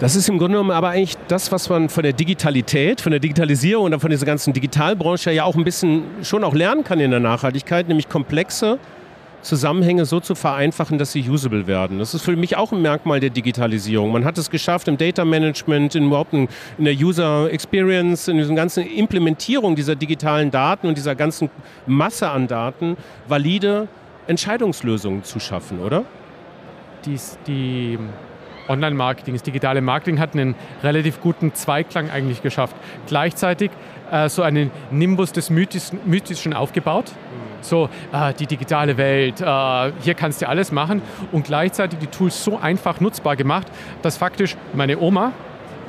Das 0.00 0.16
ist 0.16 0.28
im 0.28 0.38
Grunde 0.38 0.54
genommen 0.54 0.72
aber 0.72 0.88
eigentlich 0.88 1.16
das, 1.28 1.52
was 1.52 1.68
man 1.68 1.88
von 1.88 2.02
der 2.02 2.12
Digitalität, 2.12 3.00
von 3.00 3.12
der 3.12 3.20
Digitalisierung 3.20 3.92
und 3.92 4.00
von 4.00 4.10
dieser 4.10 4.26
ganzen 4.26 4.52
Digitalbranche 4.52 5.30
ja 5.30 5.44
auch 5.44 5.54
ein 5.54 5.64
bisschen 5.64 6.02
schon 6.22 6.42
auch 6.42 6.52
lernen 6.52 6.82
kann 6.82 6.98
in 6.98 7.12
der 7.12 7.20
Nachhaltigkeit, 7.20 7.86
nämlich 7.86 8.08
komplexe 8.08 8.78
Zusammenhänge 9.44 10.04
so 10.06 10.20
zu 10.20 10.34
vereinfachen, 10.34 10.98
dass 10.98 11.12
sie 11.12 11.28
usable 11.28 11.66
werden. 11.66 11.98
Das 11.98 12.14
ist 12.14 12.22
für 12.22 12.34
mich 12.34 12.56
auch 12.56 12.72
ein 12.72 12.82
Merkmal 12.82 13.20
der 13.20 13.30
Digitalisierung. 13.30 14.10
Man 14.10 14.24
hat 14.24 14.38
es 14.38 14.50
geschafft, 14.50 14.88
im 14.88 14.96
Data 14.96 15.24
Management, 15.24 15.94
in 15.94 16.06
überhaupt 16.06 16.32
in 16.32 16.48
der 16.78 16.94
User 16.94 17.50
Experience, 17.52 18.28
in 18.28 18.38
dieser 18.38 18.54
ganzen 18.54 18.86
Implementierung 18.86 19.76
dieser 19.76 19.94
digitalen 19.94 20.50
Daten 20.50 20.88
und 20.88 20.96
dieser 20.96 21.14
ganzen 21.14 21.50
Masse 21.86 22.28
an 22.28 22.48
Daten 22.48 22.96
valide 23.28 23.88
Entscheidungslösungen 24.26 25.22
zu 25.22 25.38
schaffen, 25.38 25.80
oder? 25.80 26.04
Dies, 27.04 27.38
die 27.46 27.98
Online-Marketing, 28.68 29.34
das 29.34 29.42
digitale 29.42 29.80
Marketing 29.80 30.20
hat 30.20 30.34
einen 30.34 30.54
relativ 30.82 31.20
guten 31.20 31.54
Zweiklang 31.54 32.10
eigentlich 32.10 32.42
geschafft. 32.42 32.76
Gleichzeitig 33.06 33.70
äh, 34.10 34.28
so 34.28 34.42
einen 34.42 34.70
Nimbus 34.90 35.32
des 35.32 35.50
Mythischen, 35.50 35.98
Mythischen 36.04 36.54
aufgebaut 36.54 37.12
so 37.64 37.88
äh, 38.12 38.34
die 38.34 38.46
digitale 38.46 38.96
Welt, 38.96 39.40
äh, 39.40 39.92
hier 40.00 40.14
kannst 40.14 40.42
du 40.42 40.48
alles 40.48 40.70
machen 40.70 41.02
und 41.32 41.44
gleichzeitig 41.44 41.98
die 41.98 42.06
Tools 42.06 42.44
so 42.44 42.58
einfach 42.58 43.00
nutzbar 43.00 43.36
gemacht, 43.36 43.66
dass 44.02 44.16
faktisch 44.16 44.56
meine 44.74 44.98
Oma 44.98 45.32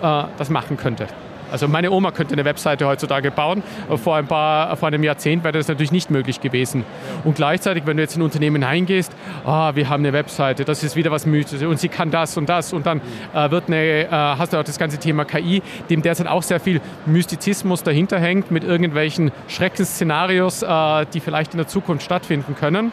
äh, 0.02 0.24
das 0.38 0.50
machen 0.50 0.78
könnte. 0.78 1.08
Also 1.52 1.68
meine 1.68 1.92
Oma 1.92 2.12
könnte 2.12 2.34
eine 2.34 2.46
Webseite 2.46 2.88
heutzutage 2.88 3.32
bauen. 3.32 3.64
Vor, 4.04 4.16
ein 4.16 4.28
paar, 4.28 4.76
vor 4.78 4.88
einem 4.88 5.04
Jahrzehnt 5.04 5.44
wäre 5.44 5.58
das 5.58 5.68
natürlich 5.68 5.92
nicht 5.92 6.12
möglich 6.12 6.42
gewesen. 6.42 6.84
Und 7.24 7.36
gleichzeitig, 7.36 7.86
wenn 7.86 7.98
du 7.98 8.04
jetzt 8.04 8.16
in 8.16 8.22
ein 8.22 8.26
Unternehmen 8.26 8.64
reingehst, 8.64 9.12
oh, 9.46 9.72
wir 9.74 9.90
haben 9.90 10.04
eine 10.04 10.14
Webseite, 10.14 10.66
das 10.66 10.84
ist 10.84 10.96
wieder 10.96 11.12
was 11.12 11.26
Mythisches 11.26 11.64
und 11.64 11.80
sie 11.80 11.90
kann 11.90 12.12
das 12.12 12.38
und 12.38 12.50
das 12.50 12.74
und 12.74 12.86
dann 12.86 13.02
äh, 13.34 13.52
wird 13.52 13.68
eine, 13.68 14.06
äh, 14.06 14.08
hast 14.10 14.54
du 14.54 14.58
auch 14.58 14.64
das 14.64 14.78
ganze 14.78 14.98
Thema 14.98 15.26
KI, 15.26 15.62
dem 15.90 16.02
derzeit 16.02 16.28
auch 16.28 16.44
sehr 16.44 16.60
viel 16.60 16.82
Mystizismus 17.06 17.84
dahinter 17.84 18.20
hängt 18.20 18.52
mit 18.52 18.64
irgendwelchen 18.64 19.32
Schreckensszenarios, 19.48 20.64
äh, 20.64 21.06
die 21.14 21.20
vielleicht 21.20 21.54
in 21.54 21.58
der 21.58 21.68
Zukunft 21.68 22.04
stattfinden 22.04 22.56
können. 22.56 22.92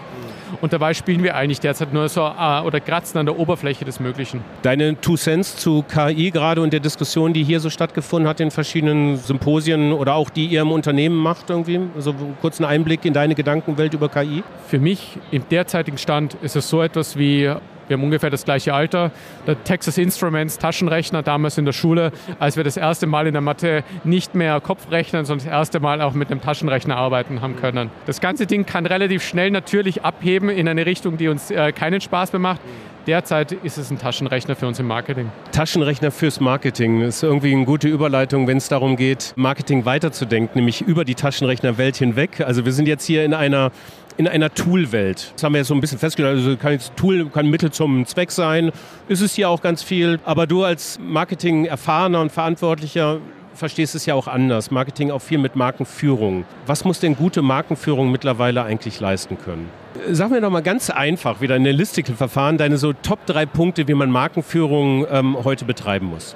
Und 0.61 0.73
dabei 0.73 0.95
spielen 0.95 1.23
wir 1.23 1.35
eigentlich 1.37 1.61
derzeit 1.61 1.93
nur 1.93 2.09
so 2.09 2.21
äh, 2.21 2.61
oder 2.63 2.81
kratzen 2.81 3.19
an 3.19 3.27
der 3.27 3.39
Oberfläche 3.39 3.85
des 3.85 4.01
Möglichen. 4.01 4.43
Deine 4.63 5.01
Two 5.01 5.17
Cents 5.17 5.57
zu 5.57 5.83
KI 5.83 6.31
gerade 6.31 6.61
und 6.61 6.73
der 6.73 6.81
Diskussion, 6.81 7.33
die 7.33 7.45
hier 7.45 7.61
so 7.61 7.71
stattgefunden 7.71 8.29
hat 8.29 8.41
in 8.41 8.51
verschiedenen 8.51 9.17
Symposien 9.17 9.93
oder 9.93 10.15
auch 10.15 10.31
die 10.31 10.47
ihr 10.47 10.63
im 10.63 10.73
Unternehmen 10.73 11.17
macht 11.17 11.51
irgendwie? 11.51 11.81
Also 11.95 12.15
kurz 12.41 12.61
einen 12.61 12.71
Einblick 12.71 13.05
in 13.05 13.13
deine 13.13 13.35
Gedankenwelt 13.35 13.95
über 13.95 14.09
KI? 14.09 14.43
Für 14.67 14.79
mich 14.79 15.19
im 15.31 15.49
derzeitigen 15.49 15.99
Stand 15.99 16.35
ist 16.43 16.57
es 16.57 16.69
so 16.69 16.83
etwas 16.83 17.17
wie 17.17 17.53
wir 17.89 17.97
haben 17.97 18.05
ungefähr 18.05 18.31
das 18.31 18.45
gleiche 18.45 18.75
Alter. 18.75 19.11
Der 19.47 19.63
Texas 19.65 19.99
Instruments 19.99 20.59
Taschenrechner 20.59 21.23
damals 21.23 21.59
in 21.59 21.65
der 21.65 21.73
Schule, 21.73 22.13
als 22.39 22.57
wir 22.57 22.65
das 22.65 22.77
erste 22.77 23.07
Mal 23.07 23.27
in 23.27 23.33
der 23.33 23.43
Mathe 23.43 23.85
nicht 24.05 24.35
mehr 24.35 24.61
Kopfrechnen, 24.61 25.25
sondern 25.25 25.47
das 25.47 25.53
erste 25.53 25.81
Mal 25.81 26.01
auch 26.01 26.15
mit 26.15 26.31
einem 26.31 26.41
Taschenrechner 26.41 26.97
arbeiten 26.97 27.41
haben 27.41 27.57
können. 27.57 27.91
Das 28.07 28.21
ganze 28.21 28.47
Ding 28.47 28.67
kann 28.67 28.87
relativ 28.87 29.23
schnell 29.23 29.51
natürlich 29.51 30.05
abheben 30.05 30.49
in 30.49 30.69
eine 30.69 30.87
Richtung, 30.87 31.17
die 31.17 31.29
uns 31.29 31.51
äh, 31.51 31.73
keinen 31.73 32.01
Spaß 32.01 32.33
mehr 32.33 32.41
macht. 32.41 32.61
Derzeit 33.07 33.51
ist 33.51 33.79
es 33.79 33.91
ein 33.91 33.99
Taschenrechner 33.99 34.55
für 34.55 34.69
uns 34.69 34.79
im 34.79 34.87
Marketing. 34.87 35.33
Taschenrechner 35.51 36.13
fürs 36.13 36.39
Marketing 36.39 37.01
ist 37.01 37.25
irgendwie 37.25 37.53
eine 37.53 37.65
gute 37.65 37.89
Überleitung, 37.89 38.47
wenn 38.47 38.59
es 38.59 38.69
darum 38.69 38.95
geht, 38.95 39.33
Marketing 39.35 39.85
weiterzudenken, 39.85 40.55
nämlich 40.55 40.83
über 40.83 41.05
die 41.05 41.17
Taschenrechnerwelt 41.17 41.97
hinweg. 41.97 42.41
Also 42.41 42.65
wir 42.65 42.71
sind 42.71 42.87
jetzt 42.87 43.05
hier 43.05 43.25
in 43.25 43.35
einer 43.35 43.73
in 44.17 44.29
einer 44.29 44.53
Tool-Welt. 44.53 45.33
Das 45.35 45.45
haben 45.45 45.53
wir 45.53 45.59
jetzt 45.59 45.69
so 45.69 45.75
ein 45.75 45.81
bisschen 45.81 45.99
festgestellt. 45.99 46.39
Also 46.39 46.57
kann 46.57 46.73
jetzt 46.73 46.97
Tool 46.97 47.27
kann 47.27 47.49
Mittel 47.49 47.71
zum 47.71 48.07
Zweck 48.07 48.31
sein. 48.31 48.73
Ist 49.09 49.21
es 49.21 49.35
hier 49.35 49.49
auch 49.49 49.63
ganz 49.63 49.83
viel. 49.83 50.21
Aber 50.25 50.47
du 50.47 50.65
als 50.65 50.99
Marketing-Erfahrener 51.01 52.21
und 52.21 52.33
Verantwortlicher 52.33 53.19
verstehst 53.55 53.95
es 53.95 54.07
ja 54.07 54.15
auch 54.15 54.29
anders. 54.29 54.71
Marketing 54.71 55.11
auch 55.11 55.21
viel 55.21 55.39
mit 55.39 55.57
Markenführung. 55.57 56.45
Was 56.67 56.85
muss 56.85 57.01
denn 57.01 57.17
gute 57.17 57.43
Markenführung 57.43 58.11
mittlerweile 58.11 58.63
eigentlich 58.65 59.01
leisten 59.01 59.39
können? 59.39 59.69
Sag 60.11 60.31
mir 60.31 60.41
doch 60.41 60.51
mal 60.51 60.63
ganz 60.63 60.91
einfach, 60.91 61.41
wieder 61.41 61.55
ein 61.55 61.65
Listicle-Verfahren, 61.65 62.57
deine 62.57 62.79
so 62.79 62.93
Top 62.93 63.27
drei 63.27 63.47
Punkte, 63.47 63.89
wie 63.89 63.95
man 63.95 64.11
Markenführung 64.11 65.07
ähm, 65.11 65.37
heute 65.45 65.65
betreiben 65.65 66.07
muss. 66.07 66.35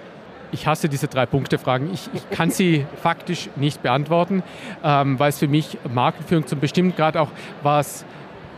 Ich 0.53 0.67
hasse 0.67 0.88
diese 0.88 1.09
drei 1.09 1.26
Punkte-Fragen. 1.26 1.93
Ich, 1.93 2.09
ich, 2.12 2.31
kann 2.31 2.50
sie 2.50 2.87
faktisch 3.03 3.49
nicht 3.57 3.83
beantworten, 3.83 4.43
ähm, 4.83 5.19
weil 5.19 5.31
es 5.31 5.38
für 5.38 5.49
mich 5.49 5.79
Markenführung 5.93 6.47
zum 6.47 6.61
bestimmten 6.61 6.97
Grad 6.97 7.17
auch 7.17 7.31
was 7.62 8.05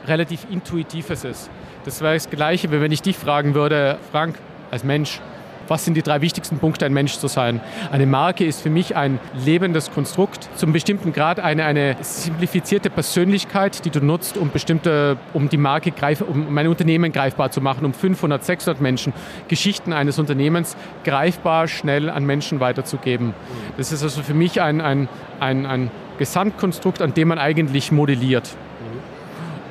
relativ 0.06 0.46
Intuitives 0.50 1.24
ist. 1.24 1.50
Das 1.84 2.00
wäre 2.00 2.14
das 2.14 2.28
Gleiche, 2.30 2.70
wenn 2.70 2.92
ich 2.92 3.02
dich 3.02 3.16
fragen 3.16 3.54
würde, 3.54 3.98
Frank, 4.10 4.36
als 4.70 4.84
Mensch, 4.84 5.20
was 5.68 5.84
sind 5.84 5.94
die 5.94 6.02
drei 6.02 6.20
wichtigsten 6.20 6.58
Punkte, 6.58 6.86
ein 6.86 6.92
Mensch 6.92 7.18
zu 7.18 7.28
sein. 7.28 7.60
Eine 7.90 8.06
Marke 8.06 8.44
ist 8.44 8.60
für 8.60 8.70
mich 8.70 8.96
ein 8.96 9.20
lebendes 9.44 9.90
Konstrukt, 9.90 10.48
zum 10.56 10.72
bestimmten 10.72 11.12
Grad 11.12 11.40
eine, 11.40 11.64
eine 11.64 11.96
simplifizierte 12.00 12.90
Persönlichkeit, 12.90 13.84
die 13.84 13.90
du 13.90 14.00
nutzt, 14.00 14.36
um 14.36 14.50
bestimmte, 14.50 15.16
um 15.32 15.48
die 15.48 15.56
Marke 15.56 15.90
greif, 15.90 16.20
um 16.20 16.52
mein 16.52 16.66
Unternehmen 16.68 17.12
greifbar 17.12 17.50
zu 17.50 17.60
machen, 17.60 17.84
um 17.84 17.92
500, 17.92 18.44
600 18.44 18.80
Menschen 18.80 19.12
Geschichten 19.48 19.92
eines 19.92 20.18
Unternehmens 20.18 20.76
greifbar, 21.04 21.68
schnell 21.68 22.10
an 22.10 22.24
Menschen 22.24 22.60
weiterzugeben. 22.60 23.34
Das 23.76 23.92
ist 23.92 24.02
also 24.02 24.22
für 24.22 24.34
mich 24.34 24.60
ein, 24.60 24.80
ein, 24.80 25.08
ein, 25.40 25.66
ein 25.66 25.90
Gesamtkonstrukt, 26.18 27.02
an 27.02 27.14
dem 27.14 27.28
man 27.28 27.38
eigentlich 27.38 27.92
modelliert. 27.92 28.56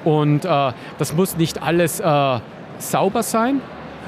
Und 0.04 0.46
äh, 0.46 0.72
das 0.98 1.14
muss 1.14 1.38
nicht 1.38 1.62
alles 1.62 2.00
äh, 2.00 2.40
sauber 2.78 3.24
sein, 3.24 3.62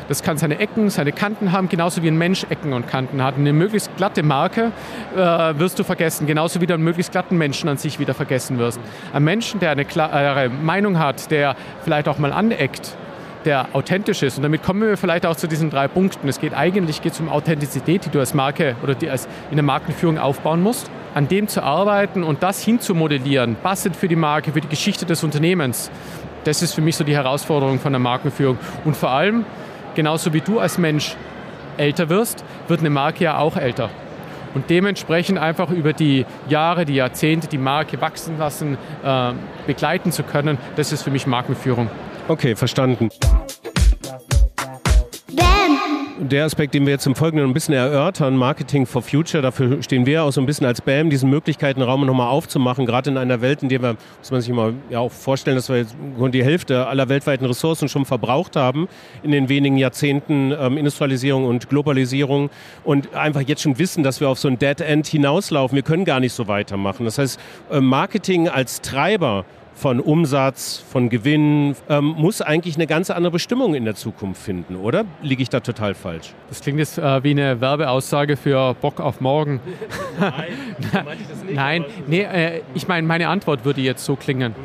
das 0.10 0.24
kann 0.24 0.38
seine 0.38 0.60
Ecken, 0.60 0.90
seine 0.90 1.12
Kanten 1.12 1.52
haben, 1.52 1.70
genauso 1.70 2.04
wie 2.04 2.08
ein 2.08 2.18
Mensch 2.18 2.46
Ecken 2.50 2.74
und 2.74 2.88
Kanten 2.88 3.24
hat. 3.24 3.36
Eine 3.36 3.54
möglichst 3.54 3.96
glatte 3.96 4.24
Marke 4.24 4.72
äh, 5.16 5.20
wirst 5.20 5.78
du 5.78 5.84
vergessen, 5.84 6.26
genauso 6.26 6.60
wie 6.60 6.68
du 6.68 6.74
einen 6.74 6.84
möglichst 6.84 7.12
glatten 7.12 7.38
Menschen 7.38 7.70
an 7.70 7.78
sich 7.78 8.00
wieder 8.00 8.16
vergessen 8.16 8.58
wirst. 8.58 8.80
Ein 9.14 9.24
Menschen, 9.24 9.60
der 9.60 9.70
eine 9.70 9.86
klare 9.86 10.50
Meinung 10.50 10.98
hat, 10.98 11.30
der 11.30 11.56
vielleicht 11.84 12.08
auch 12.08 12.18
mal 12.18 12.34
aneckt, 12.34 12.98
der 13.46 13.68
authentisch 13.74 14.24
ist. 14.24 14.38
Und 14.38 14.44
damit 14.44 14.64
kommen 14.64 14.82
wir 14.82 14.98
vielleicht 14.98 15.28
auch 15.28 15.36
zu 15.36 15.48
diesen 15.48 15.70
drei 15.70 15.88
Punkten. 15.88 16.28
Es 16.28 16.40
geht 16.40 16.56
eigentlich 16.56 17.04
geht's 17.04 17.20
um 17.20 17.30
Authentizität, 17.30 18.06
die 18.06 18.10
du 18.10 18.20
als 18.20 18.34
Marke 18.34 18.76
oder 18.82 18.96
die 18.96 19.12
als 19.12 19.28
in 19.52 19.58
der 19.58 19.64
Markenführung 19.64 20.18
aufbauen 20.18 20.64
musst. 20.64 20.90
An 21.14 21.28
dem 21.28 21.48
zu 21.48 21.62
arbeiten 21.62 22.24
und 22.24 22.42
das 22.42 22.64
hinzumodellieren, 22.64 23.58
passend 23.62 23.96
für 23.96 24.08
die 24.08 24.16
Marke, 24.16 24.54
für 24.54 24.62
die 24.62 24.68
Geschichte 24.68 25.06
des 25.06 25.24
Unternehmens. 25.24 25.92
Das 26.46 26.64
ist 26.64 26.74
für 26.74 26.82
mich 26.82 26.96
so 26.96 27.04
die 27.04 27.16
Herausforderung 27.16 27.80
von 27.80 27.92
der 27.92 28.00
Markenführung. 28.00 28.58
Und 28.86 28.96
vor 28.98 29.10
allem 29.10 29.46
genauso 29.96 30.34
wie 30.34 30.42
du 30.42 30.60
als 30.60 30.78
Mensch 30.78 31.16
älter 31.78 32.10
wirst, 32.10 32.44
wird 32.68 32.82
eine 32.82 32.90
Marke 32.90 33.24
ja 33.24 33.38
auch 33.38 33.56
älter. 33.56 33.90
Und 34.54 34.70
dementsprechend 34.70 35.38
einfach 35.38 35.70
über 35.70 35.94
die 35.94 36.26
Jahre, 36.48 36.86
die 36.86 36.96
Jahrzehnte 36.96 37.48
die 37.48 37.58
Marke 37.58 38.02
wachsen 38.02 38.38
lassen, 38.40 38.78
äh, 39.04 39.32
begleiten 39.68 40.12
zu 40.12 40.24
können, 40.24 40.58
das 40.76 40.92
ist 40.92 41.04
für 41.04 41.12
mich 41.12 41.28
Markenführung. 41.28 41.90
Okay, 42.28 42.56
verstanden 42.56 43.10
der 46.22 46.46
Aspekt, 46.46 46.74
den 46.74 46.86
wir 46.86 46.92
jetzt 46.92 47.08
im 47.08 47.16
Folgenden 47.16 47.50
ein 47.50 47.54
bisschen 47.54 47.74
erörtern, 47.74 48.36
Marketing 48.36 48.86
for 48.86 49.02
Future, 49.02 49.42
dafür 49.42 49.82
stehen 49.82 50.06
wir 50.06 50.24
auch 50.24 50.32
so 50.32 50.42
ein 50.42 50.46
bisschen 50.46 50.66
als 50.66 50.82
BAM, 50.82 51.10
diesen 51.10 51.30
Möglichkeitenraum 51.30 52.06
nochmal 52.06 52.28
aufzumachen, 52.28 52.86
gerade 52.86 53.10
in 53.10 53.18
einer 53.18 53.42
Welt, 53.42 53.64
in 53.64 53.70
der 53.70 53.82
wir, 53.82 53.96
muss 54.18 54.32
man 54.32 54.42
sich 54.42 54.52
mal 54.52 54.74
ja 54.90 55.00
auch 55.00 55.12
vorstellen, 55.12 55.56
dass 55.56 55.70
wir 55.70 55.78
jetzt 55.78 55.96
die 56.34 56.44
Hälfte 56.44 56.88
aller 56.88 57.08
weltweiten 57.10 57.46
Ressourcen 57.46 57.88
schon 57.88 58.06
verbraucht 58.06 58.56
haben 58.56 58.88
in 59.24 59.32
den 59.32 59.48
wenigen 59.50 59.78
Jahrzehnten 59.78 60.52
ähm, 60.52 60.78
Industrialisierung 60.78 61.46
und 61.46 61.70
Globalisierung 61.70 62.50
und 62.84 63.16
einfach 63.16 63.42
jetzt 63.42 63.62
schon 63.62 63.80
wissen, 63.80 64.04
dass 64.04 64.20
wir 64.20 64.30
auf 64.30 64.40
so 64.40 64.48
ein 64.48 64.60
Dead 64.60 64.82
End 64.82 65.08
hinauslaufen. 65.08 65.76
Wir 65.76 65.84
können 65.84 66.06
gar 66.06 66.20
nicht 66.20 66.34
so 66.34 66.48
weitermachen. 66.48 67.06
Das 67.06 67.18
heißt, 67.18 67.40
äh, 67.72 67.80
Marketing 67.80 68.50
als 68.50 68.82
Treiber 68.82 69.46
von 69.80 70.02
Umsatz, 70.02 70.84
von 70.92 71.08
Gewinn, 71.08 71.74
ähm, 71.88 72.08
muss 72.18 72.42
eigentlich 72.42 72.76
eine 72.76 72.86
ganz 72.86 73.10
andere 73.10 73.32
Bestimmung 73.32 73.76
in 73.76 73.86
der 73.86 73.96
Zukunft 73.96 74.42
finden, 74.42 74.76
oder? 74.76 75.06
Liege 75.22 75.42
ich 75.42 75.48
da 75.48 75.62
total 75.62 75.94
falsch? 75.94 76.34
Das 76.50 76.60
klingt 76.60 76.80
jetzt 76.80 76.98
äh, 76.98 77.24
wie 77.24 77.32
eine 77.32 77.62
Werbeaussage 77.62 78.36
für 78.36 78.74
Bock 78.74 79.00
auf 79.00 79.22
morgen. 79.22 79.62
Nein, 80.20 80.34
so. 80.92 81.00
Nein, 81.54 81.86
nee, 82.08 82.24
äh, 82.24 82.62
ich 82.74 82.90
meine, 82.90 83.08
meine 83.08 83.30
Antwort 83.30 83.64
würde 83.64 83.80
jetzt 83.80 84.04
so 84.04 84.18
klingen. 84.18 84.54
Hm. 84.54 84.64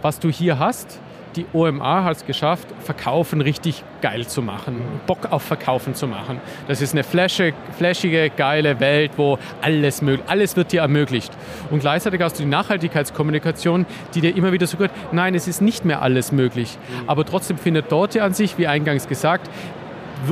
Was 0.00 0.18
du 0.18 0.30
hier 0.30 0.58
hast, 0.58 0.98
die 1.36 1.46
OMA 1.52 2.04
hat 2.04 2.16
es 2.16 2.26
geschafft, 2.26 2.66
Verkaufen 2.80 3.40
richtig 3.40 3.84
geil 4.00 4.26
zu 4.26 4.42
machen, 4.42 4.76
Bock 5.06 5.30
auf 5.30 5.42
Verkaufen 5.42 5.94
zu 5.94 6.06
machen. 6.06 6.40
Das 6.68 6.80
ist 6.80 6.92
eine 6.92 7.04
flashige, 7.04 7.56
flashige 7.76 8.30
geile 8.30 8.80
Welt, 8.80 9.12
wo 9.16 9.38
alles, 9.60 10.02
alles 10.26 10.56
wird 10.56 10.72
dir 10.72 10.82
ermöglicht. 10.82 11.32
Und 11.70 11.80
gleichzeitig 11.80 12.20
hast 12.20 12.38
du 12.38 12.42
die 12.42 12.48
Nachhaltigkeitskommunikation, 12.48 13.86
die 14.14 14.20
dir 14.20 14.36
immer 14.36 14.52
wieder 14.52 14.66
so 14.66 14.76
sagt, 14.78 14.94
nein, 15.12 15.34
es 15.34 15.46
ist 15.48 15.60
nicht 15.60 15.84
mehr 15.84 16.02
alles 16.02 16.32
möglich. 16.32 16.78
Aber 17.06 17.24
trotzdem 17.24 17.58
findet 17.58 17.92
dort 17.92 18.14
ja 18.14 18.24
an 18.24 18.34
sich, 18.34 18.58
wie 18.58 18.66
eingangs 18.66 19.06
gesagt, 19.06 19.48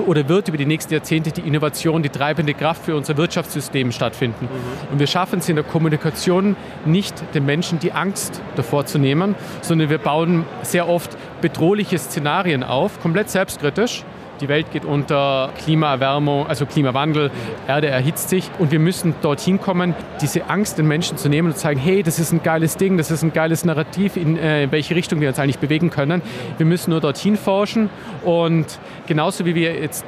oder 0.07 0.29
wird 0.29 0.49
über 0.49 0.57
die 0.57 0.67
nächsten 0.67 0.93
Jahrzehnte 0.93 1.31
die 1.31 1.43
Innovation, 1.43 2.03
die 2.03 2.09
treibende 2.09 2.55
Kraft 2.55 2.85
für 2.85 2.97
unser 2.97 3.17
Wirtschaftssystem 3.17 3.93
stattfinden. 3.93 4.47
Mhm. 4.47 4.93
Und 4.93 4.99
wir 4.99 5.07
schaffen 5.07 5.39
es 5.39 5.49
in 5.49 5.57
der 5.57 5.65
Kommunikation 5.65 6.57
nicht, 6.85 7.15
den 7.35 7.47
Menschen 7.47 7.79
die 7.79 7.93
Angst 7.93 8.41
davor 8.57 8.87
zu 8.87 8.99
nehmen, 8.99 9.35
sondern 9.63 9.91
wir 9.91 9.99
bauen 9.99 10.45
sehr 10.63 10.89
oft 10.89 11.17
bedrohliche 11.41 11.99
Szenarien 11.99 12.63
auf, 12.63 13.01
komplett 13.01 13.31
selbstkritisch 13.31 14.05
die 14.41 14.49
Welt 14.49 14.71
geht 14.73 14.85
unter, 14.85 15.51
Klimaerwärmung, 15.63 16.47
also 16.47 16.67
Klimawandel, 16.67 17.31
Erde 17.67 17.89
erhitzt 17.89 18.29
sich 18.29 18.51
und 18.59 18.71
wir 18.71 18.79
müssen 18.79 19.15
dorthin 19.23 19.61
kommen, 19.61 19.95
diese 20.21 20.49
Angst 20.49 20.79
den 20.79 20.89
Menschen 20.89 21.17
zu 21.19 21.29
nehmen 21.29 21.49
und 21.49 21.55
zu 21.55 21.61
sagen, 21.61 21.79
hey, 21.79 22.03
das 22.03 22.19
ist 22.19 22.33
ein 22.33 22.43
geiles 22.43 22.77
Ding, 22.77 22.97
das 22.97 23.11
ist 23.11 23.23
ein 23.23 23.33
geiles 23.33 23.65
Narrativ, 23.65 24.17
in 24.17 24.37
äh, 24.39 24.69
welche 24.71 24.95
Richtung 24.95 25.21
wir 25.21 25.29
uns 25.29 25.39
eigentlich 25.39 25.59
bewegen 25.59 25.91
können. 25.91 26.23
Wir 26.57 26.67
müssen 26.67 26.91
nur 26.91 27.01
dorthin 27.01 27.37
forschen 27.37 27.91
und 28.25 28.79
genauso 29.07 29.45
wie 29.45 29.55
wir 29.55 29.75
jetzt 29.75 30.05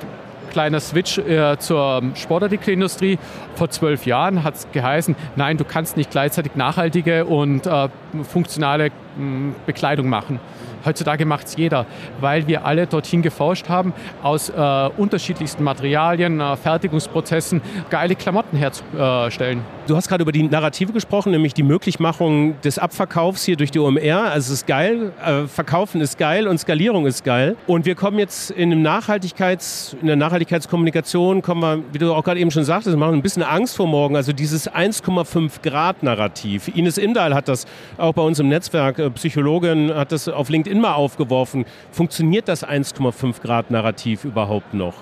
kleiner 0.50 0.80
Switch 0.80 1.18
äh, 1.18 1.56
zur 1.58 2.02
Sportartikelindustrie. 2.14 3.18
Vor 3.54 3.70
zwölf 3.70 4.04
Jahren 4.04 4.44
hat 4.44 4.56
es 4.56 4.66
geheißen, 4.72 5.16
nein, 5.36 5.56
du 5.56 5.64
kannst 5.64 5.96
nicht 5.96 6.10
gleichzeitig 6.10 6.56
nachhaltige 6.56 7.24
und 7.24 7.66
äh, 7.66 7.88
funktionale 8.24 8.90
mh, 9.16 9.54
Bekleidung 9.66 10.08
machen. 10.08 10.40
Heutzutage 10.84 11.24
macht 11.24 11.46
es 11.46 11.56
jeder, 11.56 11.86
weil 12.20 12.46
wir 12.46 12.64
alle 12.64 12.86
dorthin 12.86 13.22
geforscht 13.22 13.68
haben, 13.68 13.92
aus 14.22 14.48
äh, 14.48 14.88
unterschiedlichsten 14.96 15.64
Materialien, 15.64 16.40
äh, 16.40 16.56
Fertigungsprozessen 16.56 17.60
geile 17.90 18.14
Klamotten 18.14 18.56
herzustellen. 18.56 19.62
Du 19.86 19.96
hast 19.96 20.08
gerade 20.08 20.22
über 20.22 20.30
die 20.30 20.44
Narrative 20.44 20.92
gesprochen, 20.92 21.32
nämlich 21.32 21.52
die 21.52 21.64
Möglichmachung 21.64 22.60
des 22.60 22.78
Abverkaufs 22.78 23.42
hier 23.44 23.56
durch 23.56 23.72
die 23.72 23.80
OMR. 23.80 24.30
Also 24.30 24.52
es 24.52 24.60
ist 24.60 24.66
geil, 24.68 25.12
äh, 25.24 25.48
Verkaufen 25.48 26.00
ist 26.00 26.16
geil 26.16 26.46
und 26.46 26.58
Skalierung 26.58 27.06
ist 27.06 27.24
geil. 27.24 27.56
Und 27.66 27.86
wir 27.86 27.96
kommen 27.96 28.18
jetzt 28.18 28.52
in, 28.52 28.70
dem 28.70 28.82
Nachhaltigkeits, 28.82 29.96
in 30.00 30.06
der 30.06 30.14
Nachhaltigkeitskommunikation, 30.14 31.42
kommen 31.42 31.62
wir, 31.62 31.82
wie 31.92 31.98
du 31.98 32.14
auch 32.14 32.22
gerade 32.22 32.38
eben 32.38 32.52
schon 32.52 32.62
sagtest, 32.62 32.96
machen 32.96 33.14
ein 33.14 33.22
bisschen 33.22 33.42
Angst 33.42 33.76
vor 33.76 33.88
morgen. 33.88 34.14
Also 34.14 34.32
dieses 34.32 34.70
1,5 34.70 35.60
Grad 35.62 36.04
Narrativ. 36.04 36.68
Ines 36.68 36.96
Imdahl 36.96 37.34
hat 37.34 37.48
das 37.48 37.66
auch 37.98 38.12
bei 38.12 38.22
uns 38.22 38.38
im 38.38 38.48
Netzwerk, 38.48 38.98
äh, 39.00 39.10
Psychologin, 39.10 39.92
hat 39.92 40.12
das 40.12 40.28
auf 40.28 40.50
LinkedIn 40.50 40.69
Mal 40.78 40.92
aufgeworfen, 40.92 41.64
funktioniert 41.90 42.48
das 42.48 42.62
1,5 42.62 43.40
Grad 43.40 43.70
Narrativ 43.70 44.24
überhaupt 44.24 44.74
noch? 44.74 44.94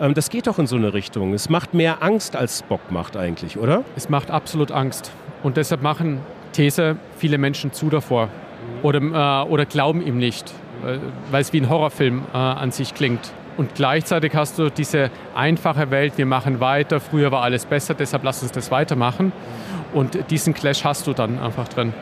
Ähm, 0.00 0.14
das 0.14 0.30
geht 0.30 0.46
doch 0.46 0.58
in 0.58 0.66
so 0.66 0.76
eine 0.76 0.94
Richtung. 0.94 1.34
Es 1.34 1.50
macht 1.50 1.74
mehr 1.74 2.02
Angst, 2.02 2.34
als 2.34 2.60
Spock 2.60 2.90
macht 2.90 3.16
eigentlich, 3.16 3.58
oder? 3.58 3.84
Es 3.94 4.08
macht 4.08 4.30
absolut 4.30 4.72
Angst. 4.72 5.12
Und 5.42 5.56
deshalb 5.56 5.82
machen 5.82 6.20
These 6.52 6.96
viele 7.18 7.38
Menschen 7.38 7.72
zu 7.72 7.90
davor 7.90 8.28
oder, 8.82 9.00
äh, 9.00 9.48
oder 9.48 9.66
glauben 9.66 10.04
ihm 10.04 10.18
nicht, 10.18 10.52
weil 11.30 11.40
es 11.40 11.52
wie 11.52 11.60
ein 11.60 11.68
Horrorfilm 11.68 12.22
äh, 12.32 12.36
an 12.36 12.72
sich 12.72 12.94
klingt. 12.94 13.32
Und 13.56 13.74
gleichzeitig 13.74 14.34
hast 14.34 14.58
du 14.58 14.70
diese 14.70 15.10
einfache 15.34 15.90
Welt, 15.90 16.14
wir 16.16 16.26
machen 16.26 16.60
weiter, 16.60 17.00
früher 17.00 17.30
war 17.30 17.42
alles 17.42 17.66
besser, 17.66 17.94
deshalb 17.94 18.24
lass 18.24 18.42
uns 18.42 18.52
das 18.52 18.70
weitermachen. 18.70 19.32
Und 19.92 20.30
diesen 20.30 20.54
Clash 20.54 20.84
hast 20.84 21.06
du 21.06 21.12
dann 21.12 21.38
einfach 21.38 21.68
drin. 21.68 21.92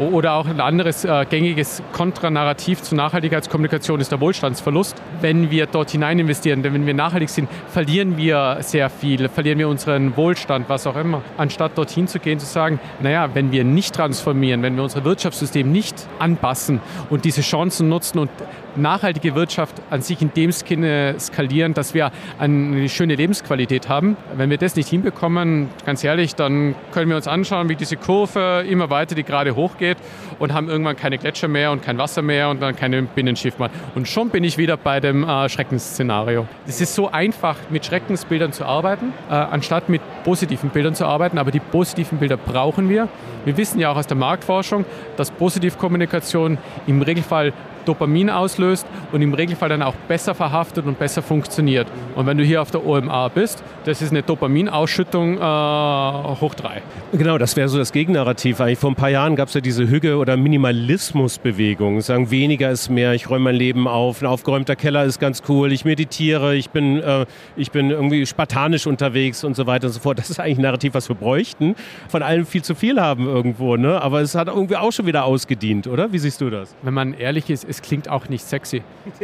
Oder 0.00 0.32
auch 0.32 0.46
ein 0.46 0.62
anderes 0.62 1.04
äh, 1.04 1.26
gängiges 1.28 1.82
Kontranarrativ 1.92 2.80
zur 2.80 2.96
Nachhaltigkeitskommunikation 2.96 4.00
ist 4.00 4.10
der 4.10 4.18
Wohlstandsverlust. 4.18 4.96
Wenn 5.20 5.50
wir 5.50 5.66
dort 5.66 5.90
hinein 5.90 6.18
investieren, 6.18 6.62
denn 6.62 6.72
wenn 6.72 6.86
wir 6.86 6.94
nachhaltig 6.94 7.28
sind, 7.28 7.50
verlieren 7.68 8.16
wir 8.16 8.56
sehr 8.60 8.88
viel, 8.88 9.28
verlieren 9.28 9.58
wir 9.58 9.68
unseren 9.68 10.16
Wohlstand, 10.16 10.70
was 10.70 10.86
auch 10.86 10.96
immer. 10.96 11.20
Anstatt 11.36 11.76
dorthin 11.76 12.08
zu 12.08 12.18
gehen, 12.18 12.38
zu 12.38 12.46
sagen, 12.46 12.80
naja, 13.00 13.28
wenn 13.34 13.52
wir 13.52 13.62
nicht 13.62 13.94
transformieren, 13.94 14.62
wenn 14.62 14.74
wir 14.74 14.84
unser 14.84 15.04
Wirtschaftssystem 15.04 15.70
nicht 15.70 15.94
anpassen 16.18 16.80
und 17.10 17.26
diese 17.26 17.42
Chancen 17.42 17.90
nutzen 17.90 18.20
und 18.20 18.30
nachhaltige 18.76 19.34
Wirtschaft 19.34 19.82
an 19.90 20.02
sich 20.02 20.20
in 20.22 20.32
dem 20.34 20.52
Sinne 20.52 21.14
skalieren, 21.18 21.74
dass 21.74 21.94
wir 21.94 22.12
eine 22.38 22.88
schöne 22.88 23.14
Lebensqualität 23.14 23.88
haben. 23.88 24.16
Wenn 24.36 24.50
wir 24.50 24.58
das 24.58 24.76
nicht 24.76 24.88
hinbekommen, 24.88 25.68
ganz 25.86 26.04
ehrlich, 26.04 26.34
dann 26.34 26.74
können 26.92 27.08
wir 27.08 27.16
uns 27.16 27.28
anschauen, 27.28 27.68
wie 27.68 27.76
diese 27.76 27.96
Kurve 27.96 28.64
immer 28.68 28.90
weiter 28.90 29.14
die 29.14 29.24
gerade 29.24 29.54
hochgeht 29.56 29.98
und 30.38 30.52
haben 30.52 30.68
irgendwann 30.68 30.96
keine 30.96 31.18
Gletscher 31.18 31.48
mehr 31.48 31.72
und 31.72 31.82
kein 31.82 31.98
Wasser 31.98 32.22
mehr 32.22 32.50
und 32.50 32.60
dann 32.62 32.76
keine 32.76 33.02
Binnenschiff 33.02 33.58
mehr. 33.58 33.70
Und 33.94 34.08
schon 34.08 34.30
bin 34.30 34.44
ich 34.44 34.58
wieder 34.58 34.76
bei 34.76 35.00
dem 35.00 35.24
äh, 35.24 35.48
Schreckensszenario. 35.48 36.46
Es 36.66 36.80
ist 36.80 36.94
so 36.94 37.10
einfach, 37.10 37.56
mit 37.70 37.86
Schreckensbildern 37.86 38.52
zu 38.52 38.64
arbeiten, 38.64 39.12
äh, 39.28 39.34
anstatt 39.34 39.88
mit 39.88 40.00
positiven 40.24 40.70
Bildern 40.70 40.94
zu 40.94 41.06
arbeiten. 41.06 41.38
Aber 41.38 41.50
die 41.50 41.60
positiven 41.60 42.18
Bilder 42.18 42.36
brauchen 42.36 42.88
wir. 42.88 43.08
Wir 43.44 43.56
wissen 43.56 43.80
ja 43.80 43.90
auch 43.90 43.96
aus 43.96 44.06
der 44.06 44.16
Marktforschung, 44.16 44.84
dass 45.16 45.30
Positivkommunikation 45.30 46.58
im 46.86 47.02
Regelfall 47.02 47.52
Dopamin 47.84 48.30
auslöst 48.30 48.86
und 49.12 49.22
im 49.22 49.34
Regelfall 49.34 49.68
dann 49.68 49.82
auch 49.82 49.94
besser 50.08 50.34
verhaftet 50.34 50.86
und 50.86 50.98
besser 50.98 51.22
funktioniert. 51.22 51.86
Und 52.14 52.26
wenn 52.26 52.38
du 52.38 52.44
hier 52.44 52.62
auf 52.62 52.70
der 52.70 52.84
OMA 52.86 53.28
bist, 53.28 53.62
das 53.84 54.02
ist 54.02 54.10
eine 54.10 54.22
Dopaminausschüttung 54.22 55.38
äh, 55.38 55.40
hoch 55.40 56.54
drei. 56.54 56.82
Genau, 57.12 57.38
das 57.38 57.56
wäre 57.56 57.68
so 57.68 57.78
das 57.78 57.92
Gegennarrativ. 57.92 58.60
Eigentlich 58.60 58.78
vor 58.78 58.90
ein 58.90 58.96
paar 58.96 59.10
Jahren 59.10 59.36
gab 59.36 59.48
es 59.48 59.54
ja 59.54 59.60
diese 59.60 59.88
Hüge- 59.88 60.16
oder 60.16 60.36
Minimalismusbewegung. 60.36 62.00
Sagen, 62.00 62.30
weniger 62.30 62.70
ist 62.70 62.90
mehr, 62.90 63.14
ich 63.14 63.28
räume 63.28 63.44
mein 63.44 63.56
Leben 63.56 63.88
auf, 63.88 64.22
ein 64.22 64.26
aufgeräumter 64.26 64.76
Keller 64.76 65.04
ist 65.04 65.18
ganz 65.18 65.42
cool, 65.48 65.72
ich 65.72 65.84
meditiere, 65.84 66.54
ich 66.54 66.70
bin, 66.70 67.00
äh, 67.00 67.26
ich 67.56 67.70
bin 67.70 67.90
irgendwie 67.90 68.26
spartanisch 68.26 68.86
unterwegs 68.86 69.44
und 69.44 69.56
so 69.56 69.66
weiter 69.66 69.86
und 69.86 69.92
so 69.92 70.00
fort. 70.00 70.18
Das 70.18 70.30
ist 70.30 70.40
eigentlich 70.40 70.58
ein 70.58 70.62
Narrativ, 70.62 70.94
was 70.94 71.08
wir 71.08 71.16
bräuchten. 71.16 71.74
Von 72.08 72.22
allem 72.22 72.46
viel 72.46 72.62
zu 72.62 72.74
viel 72.74 73.00
haben 73.00 73.26
irgendwo, 73.26 73.76
ne? 73.76 74.00
aber 74.00 74.20
es 74.20 74.34
hat 74.34 74.48
irgendwie 74.48 74.76
auch 74.76 74.92
schon 74.92 75.06
wieder 75.06 75.24
ausgedient, 75.24 75.86
oder? 75.86 76.12
Wie 76.12 76.18
siehst 76.18 76.40
du 76.40 76.50
das? 76.50 76.74
Wenn 76.82 76.94
man 76.94 77.14
ehrlich 77.14 77.48
ist, 77.50 77.64
es 77.70 77.82
klingt 77.82 78.08
auch 78.08 78.28
nicht 78.28 78.44
sexy. 78.44 78.82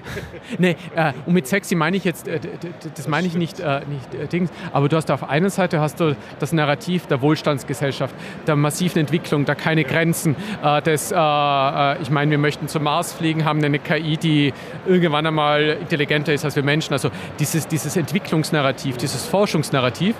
nee, 0.58 0.76
äh, 0.94 1.12
und 1.26 1.34
mit 1.34 1.46
sexy 1.46 1.74
meine 1.74 1.96
ich 1.96 2.04
jetzt, 2.04 2.28
äh, 2.28 2.38
das 2.94 3.08
meine 3.08 3.26
ich 3.26 3.34
nicht, 3.34 3.60
äh, 3.60 3.80
nicht 3.86 4.14
äh, 4.14 4.26
Dings, 4.28 4.50
aber 4.72 4.88
du 4.88 4.96
hast 4.96 5.10
auf 5.10 5.28
einer 5.28 5.50
Seite 5.50 5.80
hast 5.80 6.00
du 6.00 6.16
das 6.38 6.52
Narrativ 6.52 7.06
der 7.06 7.20
Wohlstandsgesellschaft, 7.20 8.14
der 8.46 8.56
massiven 8.56 9.00
Entwicklung, 9.00 9.44
der 9.44 9.56
keine 9.56 9.84
Grenzen, 9.84 10.36
äh, 10.62 10.80
des, 10.80 11.10
äh, 11.10 12.02
ich 12.02 12.10
meine, 12.10 12.30
wir 12.30 12.38
möchten 12.38 12.68
zum 12.68 12.84
Mars 12.84 13.12
fliegen, 13.12 13.44
haben 13.44 13.62
eine 13.62 13.80
KI, 13.80 14.16
die 14.16 14.54
irgendwann 14.86 15.26
einmal 15.26 15.78
intelligenter 15.80 16.32
ist 16.32 16.44
als 16.44 16.54
wir 16.54 16.62
Menschen, 16.62 16.92
also 16.92 17.10
dieses, 17.40 17.66
dieses 17.66 17.96
Entwicklungsnarrativ, 17.96 18.96
dieses 18.96 19.26
Forschungsnarrativ, 19.26 20.14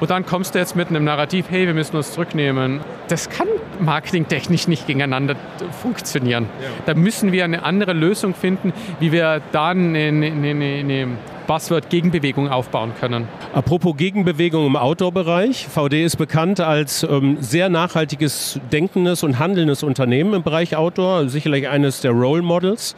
und 0.00 0.10
dann 0.10 0.26
kommst 0.26 0.54
du 0.54 0.58
jetzt 0.58 0.76
mit 0.76 0.88
einem 0.88 1.04
Narrativ, 1.04 1.46
hey, 1.50 1.66
wir 1.66 1.74
müssen 1.74 1.96
uns 1.96 2.12
zurücknehmen. 2.12 2.80
Das 3.08 3.28
kann 3.28 3.48
marketingtechnisch 3.80 4.68
nicht 4.68 4.86
gegeneinander 4.86 5.36
funktionieren. 5.82 6.46
Ja. 6.60 6.68
Da 6.86 6.94
müssen 6.94 7.32
wir 7.32 7.44
eine 7.44 7.62
andere 7.62 7.92
Lösung 7.92 8.34
finden, 8.34 8.72
wie 9.00 9.12
wir 9.12 9.40
dann 9.52 9.94
eine, 9.94 10.26
eine, 10.26 10.50
eine 10.50 11.08
Buzzword-Gegenbewegung 11.48 12.48
aufbauen 12.48 12.92
können. 13.00 13.26
Apropos 13.54 13.96
Gegenbewegung 13.96 14.66
im 14.66 14.76
Outdoor-Bereich. 14.76 15.66
VD 15.66 16.04
ist 16.04 16.16
bekannt 16.16 16.60
als 16.60 17.02
ähm, 17.02 17.38
sehr 17.40 17.70
nachhaltiges, 17.70 18.60
denkendes 18.70 19.22
und 19.22 19.38
handelndes 19.38 19.82
Unternehmen 19.82 20.34
im 20.34 20.42
Bereich 20.42 20.76
Outdoor. 20.76 21.28
Sicherlich 21.28 21.68
eines 21.68 22.02
der 22.02 22.12
Role 22.12 22.42
Models. 22.42 22.94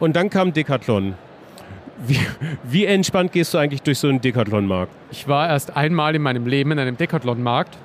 Und 0.00 0.16
dann 0.16 0.28
kam 0.28 0.52
Decathlon. 0.52 1.14
Wie, 2.06 2.18
wie, 2.64 2.84
entspannt 2.86 3.32
gehst 3.32 3.54
du 3.54 3.58
eigentlich 3.58 3.82
durch 3.82 3.98
so 3.98 4.08
einen 4.08 4.20
Decathlon-Markt? 4.20 4.92
Ich 5.10 5.28
war 5.28 5.48
erst 5.48 5.76
einmal 5.76 6.14
in 6.14 6.22
meinem 6.22 6.46
Leben 6.46 6.72
in 6.72 6.78
einem 6.78 6.96
Decathlon-Markt. 6.96 7.78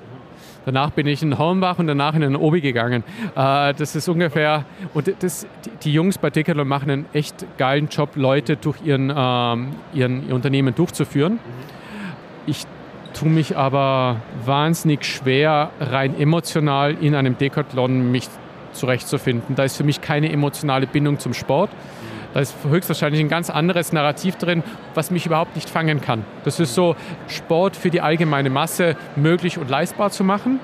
Danach 0.66 0.90
bin 0.90 1.06
ich 1.06 1.22
in 1.22 1.38
Hornbach 1.38 1.78
und 1.78 1.86
danach 1.86 2.14
in 2.14 2.20
den 2.20 2.36
Obi 2.36 2.60
gegangen. 2.60 3.02
Äh, 3.34 3.72
das 3.74 3.96
ist 3.96 4.08
ungefähr, 4.08 4.64
und 4.92 5.12
das, 5.20 5.46
die 5.82 5.92
Jungs 5.92 6.18
bei 6.18 6.28
Decathlon 6.30 6.68
machen 6.68 6.90
einen 6.90 7.06
echt 7.12 7.46
geilen 7.56 7.88
Job, 7.88 8.10
Leute 8.16 8.56
durch 8.56 8.76
ihren, 8.84 9.12
ähm, 9.14 9.68
ihren, 9.94 10.28
ihr 10.28 10.34
Unternehmen 10.34 10.74
durchzuführen. 10.74 11.38
Ich 12.46 12.66
tue 13.14 13.28
mich 13.28 13.56
aber 13.56 14.16
wahnsinnig 14.44 15.04
schwer, 15.04 15.70
rein 15.80 16.18
emotional 16.18 16.96
in 17.00 17.14
einem 17.14 17.38
Decathlon 17.38 18.10
mich 18.10 18.28
zurechtzufinden. 18.72 19.56
Da 19.56 19.64
ist 19.64 19.76
für 19.76 19.84
mich 19.84 20.00
keine 20.00 20.30
emotionale 20.30 20.86
Bindung 20.86 21.18
zum 21.18 21.34
Sport. 21.34 21.70
Da 22.32 22.40
ist 22.40 22.54
höchstwahrscheinlich 22.68 23.20
ein 23.20 23.28
ganz 23.28 23.50
anderes 23.50 23.92
Narrativ 23.92 24.36
drin, 24.36 24.62
was 24.94 25.10
mich 25.10 25.26
überhaupt 25.26 25.56
nicht 25.56 25.68
fangen 25.68 26.00
kann. 26.00 26.24
Das 26.44 26.60
ist 26.60 26.74
so, 26.74 26.96
Sport 27.28 27.76
für 27.76 27.90
die 27.90 28.00
allgemeine 28.00 28.50
Masse 28.50 28.96
möglich 29.16 29.58
und 29.58 29.68
leistbar 29.68 30.10
zu 30.10 30.22
machen. 30.22 30.60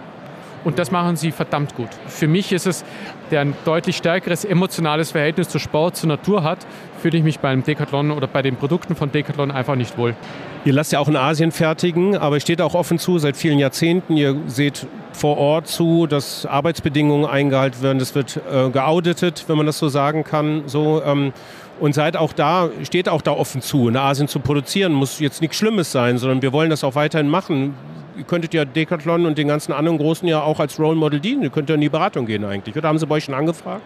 Und 0.66 0.80
das 0.80 0.90
machen 0.90 1.14
sie 1.14 1.30
verdammt 1.30 1.76
gut. 1.76 1.90
Für 2.08 2.26
mich 2.26 2.50
ist 2.50 2.66
es, 2.66 2.84
der 3.30 3.40
ein 3.42 3.54
deutlich 3.64 3.96
stärkeres 3.96 4.44
emotionales 4.44 5.12
Verhältnis 5.12 5.48
zu 5.48 5.60
Sport, 5.60 5.94
zur 5.94 6.08
Natur 6.08 6.42
hat, 6.42 6.58
fühle 7.00 7.18
ich 7.18 7.22
mich 7.22 7.38
beim 7.38 7.62
Decathlon 7.62 8.10
oder 8.10 8.26
bei 8.26 8.42
den 8.42 8.56
Produkten 8.56 8.96
von 8.96 9.12
Decathlon 9.12 9.52
einfach 9.52 9.76
nicht 9.76 9.96
wohl. 9.96 10.16
Ihr 10.64 10.72
lasst 10.72 10.90
ja 10.90 10.98
auch 10.98 11.06
in 11.06 11.14
Asien 11.14 11.52
fertigen, 11.52 12.16
aber 12.16 12.40
steht 12.40 12.60
auch 12.60 12.74
offen 12.74 12.98
zu 12.98 13.20
seit 13.20 13.36
vielen 13.36 13.60
Jahrzehnten. 13.60 14.16
Ihr 14.16 14.34
seht 14.48 14.88
vor 15.12 15.38
Ort 15.38 15.68
zu, 15.68 16.08
dass 16.08 16.46
Arbeitsbedingungen 16.46 17.26
eingehalten 17.26 17.80
werden. 17.82 18.00
Das 18.00 18.16
wird 18.16 18.40
äh, 18.52 18.68
geauditet, 18.70 19.44
wenn 19.46 19.56
man 19.56 19.66
das 19.66 19.78
so 19.78 19.86
sagen 19.86 20.24
kann. 20.24 20.64
So, 20.66 21.00
ähm, 21.04 21.32
und 21.80 21.94
seid 21.94 22.16
auch 22.16 22.32
da, 22.32 22.70
steht 22.82 23.08
auch 23.08 23.22
da 23.22 23.32
offen 23.32 23.60
zu. 23.60 23.88
In 23.88 23.96
Asien 23.96 24.28
zu 24.28 24.40
produzieren 24.40 24.92
muss 24.92 25.20
jetzt 25.20 25.40
nichts 25.40 25.56
Schlimmes 25.56 25.92
sein, 25.92 26.18
sondern 26.18 26.42
wir 26.42 26.52
wollen 26.52 26.70
das 26.70 26.84
auch 26.84 26.94
weiterhin 26.94 27.28
machen. 27.28 27.74
Ihr 28.16 28.24
könntet 28.24 28.54
ja 28.54 28.64
Decathlon 28.64 29.26
und 29.26 29.36
den 29.36 29.48
ganzen 29.48 29.72
anderen 29.72 29.98
Großen 29.98 30.26
ja 30.26 30.42
auch 30.42 30.58
als 30.58 30.78
Role 30.78 30.96
Model 30.96 31.20
dienen. 31.20 31.42
Ihr 31.42 31.50
könnt 31.50 31.68
ja 31.68 31.74
in 31.74 31.82
die 31.82 31.90
Beratung 31.90 32.24
gehen 32.24 32.44
eigentlich. 32.44 32.74
Oder 32.74 32.88
haben 32.88 32.98
sie 32.98 33.06
bei 33.06 33.16
euch 33.16 33.24
schon 33.24 33.34
angefragt? 33.34 33.82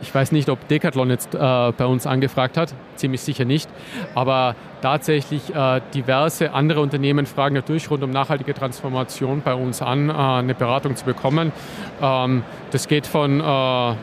Ich 0.00 0.14
weiß 0.14 0.30
nicht, 0.32 0.48
ob 0.48 0.68
Decathlon 0.68 1.10
jetzt 1.10 1.34
äh, 1.34 1.38
bei 1.38 1.86
uns 1.86 2.06
angefragt 2.06 2.56
hat, 2.56 2.72
ziemlich 2.94 3.20
sicher 3.20 3.44
nicht. 3.44 3.68
Aber 4.14 4.54
tatsächlich 4.80 5.54
äh, 5.54 5.80
diverse 5.92 6.52
andere 6.52 6.80
Unternehmen 6.80 7.26
fragen 7.26 7.54
natürlich 7.54 7.90
rund 7.90 8.04
um 8.04 8.10
nachhaltige 8.10 8.54
Transformation 8.54 9.42
bei 9.44 9.54
uns 9.54 9.82
an, 9.82 10.08
äh, 10.08 10.12
eine 10.12 10.54
Beratung 10.54 10.94
zu 10.94 11.04
bekommen. 11.04 11.52
Ähm, 12.00 12.44
das 12.70 12.86
geht 12.86 13.06
von 13.06 13.40
äh, 13.40 13.94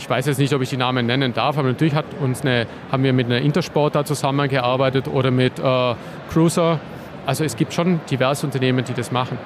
ich 0.00 0.08
weiß 0.08 0.24
jetzt 0.26 0.38
nicht, 0.38 0.54
ob 0.54 0.62
ich 0.62 0.70
die 0.70 0.78
Namen 0.78 1.04
nennen 1.04 1.34
darf, 1.34 1.58
aber 1.58 1.68
natürlich 1.68 1.94
hat 1.94 2.06
uns 2.20 2.40
eine, 2.40 2.66
haben 2.90 3.04
wir 3.04 3.12
mit 3.12 3.26
einer 3.26 3.38
Intersport 3.38 3.94
da 3.94 4.02
zusammengearbeitet 4.02 5.08
oder 5.08 5.30
mit 5.30 5.58
äh, 5.58 5.94
Cruiser. 6.32 6.80
Also 7.26 7.44
es 7.44 7.54
gibt 7.54 7.74
schon 7.74 8.00
diverse 8.10 8.46
Unternehmen, 8.46 8.82
die 8.82 8.94
das 8.94 9.12
machen. 9.12 9.38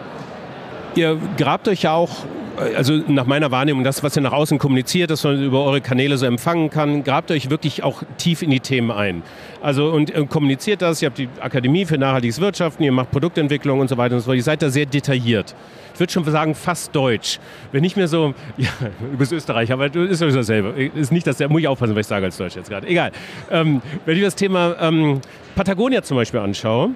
Ihr 0.95 1.19
grabt 1.37 1.67
euch 1.67 1.83
ja 1.83 1.95
auch 1.95 2.11
also 2.57 2.93
nach 3.09 3.27
meiner 3.27 3.51
Wahrnehmung, 3.51 3.85
das, 3.85 4.03
was 4.03 4.17
ihr 4.17 4.23
nach 4.23 4.33
außen 4.33 4.59
kommuniziert, 4.59 5.11
dass 5.11 5.25
man 5.25 5.43
über 5.43 5.64
eure 5.64 5.81
Kanäle 5.81 6.17
so 6.17 6.27
empfangen 6.27 6.71
kann, 6.71 7.05
grabt 7.05 7.31
euch 7.31 7.51
wirklich 7.51 7.83
auch 7.83 8.03
tief 8.19 8.43
in 8.43 8.51
die 8.51 8.61
Themen 8.61 8.90
ein. 8.90 9.23
Also 9.61 9.90
und 9.90 10.14
äh, 10.14 10.25
kommuniziert 10.27 10.83
das, 10.83 11.03
ihr 11.03 11.07
habt 11.07 11.19
die 11.19 11.29
Akademie 11.40 11.85
für 11.85 11.99
nachhaltiges 11.99 12.40
Wirtschaften, 12.40 12.83
ihr 12.83 12.93
macht 12.93 13.11
Produktentwicklung 13.11 13.81
und 13.81 13.88
so 13.88 13.97
weiter 13.97 14.14
und 14.14 14.21
so 14.21 14.27
fort. 14.27 14.37
Ihr 14.37 14.43
seid 14.43 14.62
da 14.62 14.71
sehr 14.71 14.87
detailliert. 14.87 15.55
Ich 15.95 16.01
würde 16.01 16.12
schon 16.12 16.25
sagen, 16.25 16.55
fast 16.55 16.95
deutsch. 16.95 17.38
Wenn 17.73 17.83
nicht 17.83 17.97
mehr 17.97 18.09
so, 18.09 18.35
ja, 18.57 18.69
übers 19.12 19.33
Österreich, 19.33 19.73
aber 19.73 19.88
du 19.88 20.03
ist 20.03 20.19
sowieso 20.19 20.38
dasselbe. 20.38 20.71
Ist 20.95 21.12
nicht 21.12 21.27
das, 21.27 21.38
muss 21.49 21.61
ich 21.61 21.69
aufpassen, 21.69 21.95
was 21.95 22.01
ich 22.01 22.09
sage 22.09 22.27
als 22.27 22.37
Deutsch 22.37 22.57
jetzt 22.57 22.69
gerade. 22.69 22.87
Egal. 22.87 23.12
Ähm, 23.51 23.81
wenn 24.05 24.17
ich 24.17 24.23
das 24.23 24.35
Thema 24.35 24.77
ähm, 24.81 25.21
Patagonia 25.55 26.03
zum 26.03 26.17
Beispiel 26.17 26.40
anschaue, 26.40 26.90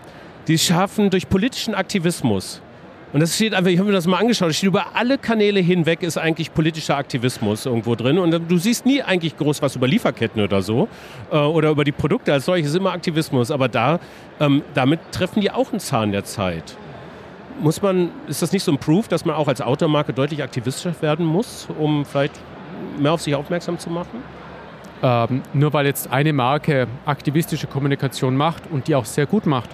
die 0.49 0.59
schaffen 0.59 1.11
durch 1.11 1.29
politischen 1.29 1.75
Aktivismus 1.75 2.62
und 3.12 3.21
das 3.21 3.35
steht 3.35 3.55
einfach, 3.55 3.71
ich 3.71 3.79
habe 3.79 3.88
mir 3.88 3.94
das 3.94 4.07
mal 4.07 4.18
angeschaut, 4.18 4.55
steht 4.55 4.68
über 4.68 4.94
alle 4.94 5.16
Kanäle 5.16 5.61
hinweg 5.61 6.03
ist 6.03 6.18
eigentlich 6.18 6.53
politischer 6.53 6.97
Aktivismus 6.97 7.64
irgendwo 7.64 7.94
drin. 7.94 8.18
Und 8.18 8.38
du 8.49 8.59
siehst 8.59 8.85
nie 8.85 9.03
eigentlich 9.03 9.37
groß 9.37 9.62
was 9.62 9.77
über 9.77 9.88
Lieferketten 9.88 10.42
oder 10.42 10.61
so 10.61 10.88
äh, 11.33 11.38
oder 11.38 11.71
über 11.71 11.85
die 11.85 11.92
Produkte 11.92 12.33
als 12.35 12.44
solches, 12.44 12.75
immer 12.75 12.92
Aktivismus. 12.92 13.51
Aber 13.51 13.68
da, 13.68 13.99
ähm, 14.40 14.62
damit 14.75 15.01
treffen 15.11 15.40
die 15.40 15.51
auch 15.51 15.71
einen 15.71 15.81
Zahn 15.81 16.12
der 16.12 16.25
Zeit. 16.25 16.77
Muss 17.61 17.81
man, 17.81 18.11
ist 18.29 18.42
das 18.42 18.53
nicht 18.53 18.62
so 18.62 18.73
ein 18.73 18.79
Proof, 18.79 19.09
dass 19.09 19.25
man 19.25 19.35
auch 19.37 19.49
als 19.49 19.62
Automarke 19.62 20.12
deutlich 20.12 20.42
aktivistischer 20.42 20.94
werden 21.01 21.25
muss, 21.25 21.66
um 21.79 22.05
vielleicht 22.05 22.38
mehr 22.99 23.12
auf 23.12 23.23
sich 23.23 23.35
aufmerksam 23.35 23.79
zu 23.79 23.88
machen? 23.88 24.23
Ähm, 25.03 25.42
nur 25.55 25.73
weil 25.73 25.87
jetzt 25.87 26.11
eine 26.12 26.33
Marke 26.35 26.88
aktivistische 27.07 27.68
Kommunikation 27.68 28.37
macht 28.37 28.64
und 28.71 28.87
die 28.87 28.94
auch 28.94 29.07
sehr 29.07 29.27
gut 29.27 29.47
macht, 29.47 29.71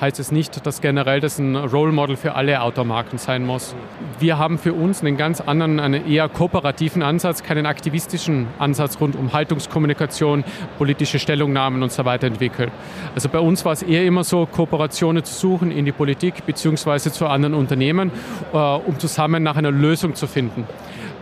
heißt 0.00 0.20
es 0.20 0.30
nicht, 0.30 0.66
dass 0.66 0.80
generell 0.80 1.20
das 1.20 1.38
ein 1.38 1.56
Role 1.56 1.92
Model 1.92 2.16
für 2.16 2.34
alle 2.34 2.60
Automarken 2.60 3.18
sein 3.18 3.46
muss. 3.46 3.74
Wir 4.18 4.38
haben 4.38 4.58
für 4.58 4.74
uns 4.74 5.00
einen 5.00 5.16
ganz 5.16 5.40
anderen, 5.40 5.80
einen 5.80 6.06
eher 6.06 6.28
kooperativen 6.28 7.02
Ansatz, 7.02 7.42
keinen 7.42 7.64
aktivistischen 7.64 8.46
Ansatz 8.58 9.00
rund 9.00 9.16
um 9.16 9.32
Haltungskommunikation, 9.32 10.44
politische 10.76 11.18
Stellungnahmen 11.18 11.82
und 11.82 11.92
so 11.92 12.04
weiter 12.04 12.26
entwickelt. 12.26 12.70
Also 13.14 13.28
bei 13.28 13.38
uns 13.38 13.64
war 13.64 13.72
es 13.72 13.82
eher 13.82 14.04
immer 14.04 14.24
so, 14.24 14.46
Kooperationen 14.46 15.24
zu 15.24 15.32
suchen 15.32 15.70
in 15.70 15.84
die 15.86 15.92
Politik 15.92 16.44
bzw. 16.44 17.10
zu 17.10 17.26
anderen 17.26 17.54
Unternehmen, 17.54 18.10
äh, 18.52 18.56
um 18.56 18.98
zusammen 18.98 19.42
nach 19.42 19.56
einer 19.56 19.70
Lösung 19.70 20.14
zu 20.14 20.26
finden. 20.26 20.66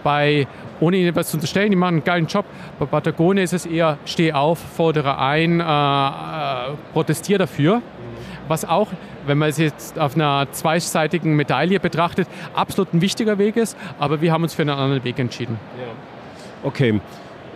Bei 0.03 0.47
ohne 0.81 0.97
ihnen 0.97 1.11
etwas 1.11 1.31
zu 1.31 1.37
unterstellen, 1.37 1.71
die 1.71 1.77
machen 1.77 1.95
einen 1.95 2.05
geilen 2.05 2.27
Job. 2.27 2.45
Bei 2.79 2.87
Patagonia 2.87 3.45
ist 3.45 3.53
es 3.53 3.65
eher, 3.65 3.99
steh 4.05 4.33
auf, 4.33 4.59
fordere 4.59 5.19
ein, 5.19 5.61
äh, 5.61 5.63
äh, 5.63 6.75
protestiere 6.93 7.39
dafür 7.39 7.81
was 8.49 8.65
auch, 8.65 8.89
wenn 9.27 9.39
man 9.39 9.49
es 9.49 9.59
jetzt 9.59 9.99
auf 9.99 10.15
einer 10.15 10.47
zweiseitigen 10.53 11.35
Medaille 11.37 11.81
betrachtet, 11.81 12.29
absolut 12.55 12.93
ein 12.95 13.01
wichtiger 13.01 13.39
Weg 13.39 13.57
ist. 13.57 13.77
Aber 13.99 14.21
wir 14.21 14.33
haben 14.33 14.43
uns 14.43 14.55
für 14.55 14.63
einen 14.63 14.71
anderen 14.71 15.05
Weg 15.05 15.19
entschieden. 15.19 15.59
Okay. 16.63 17.01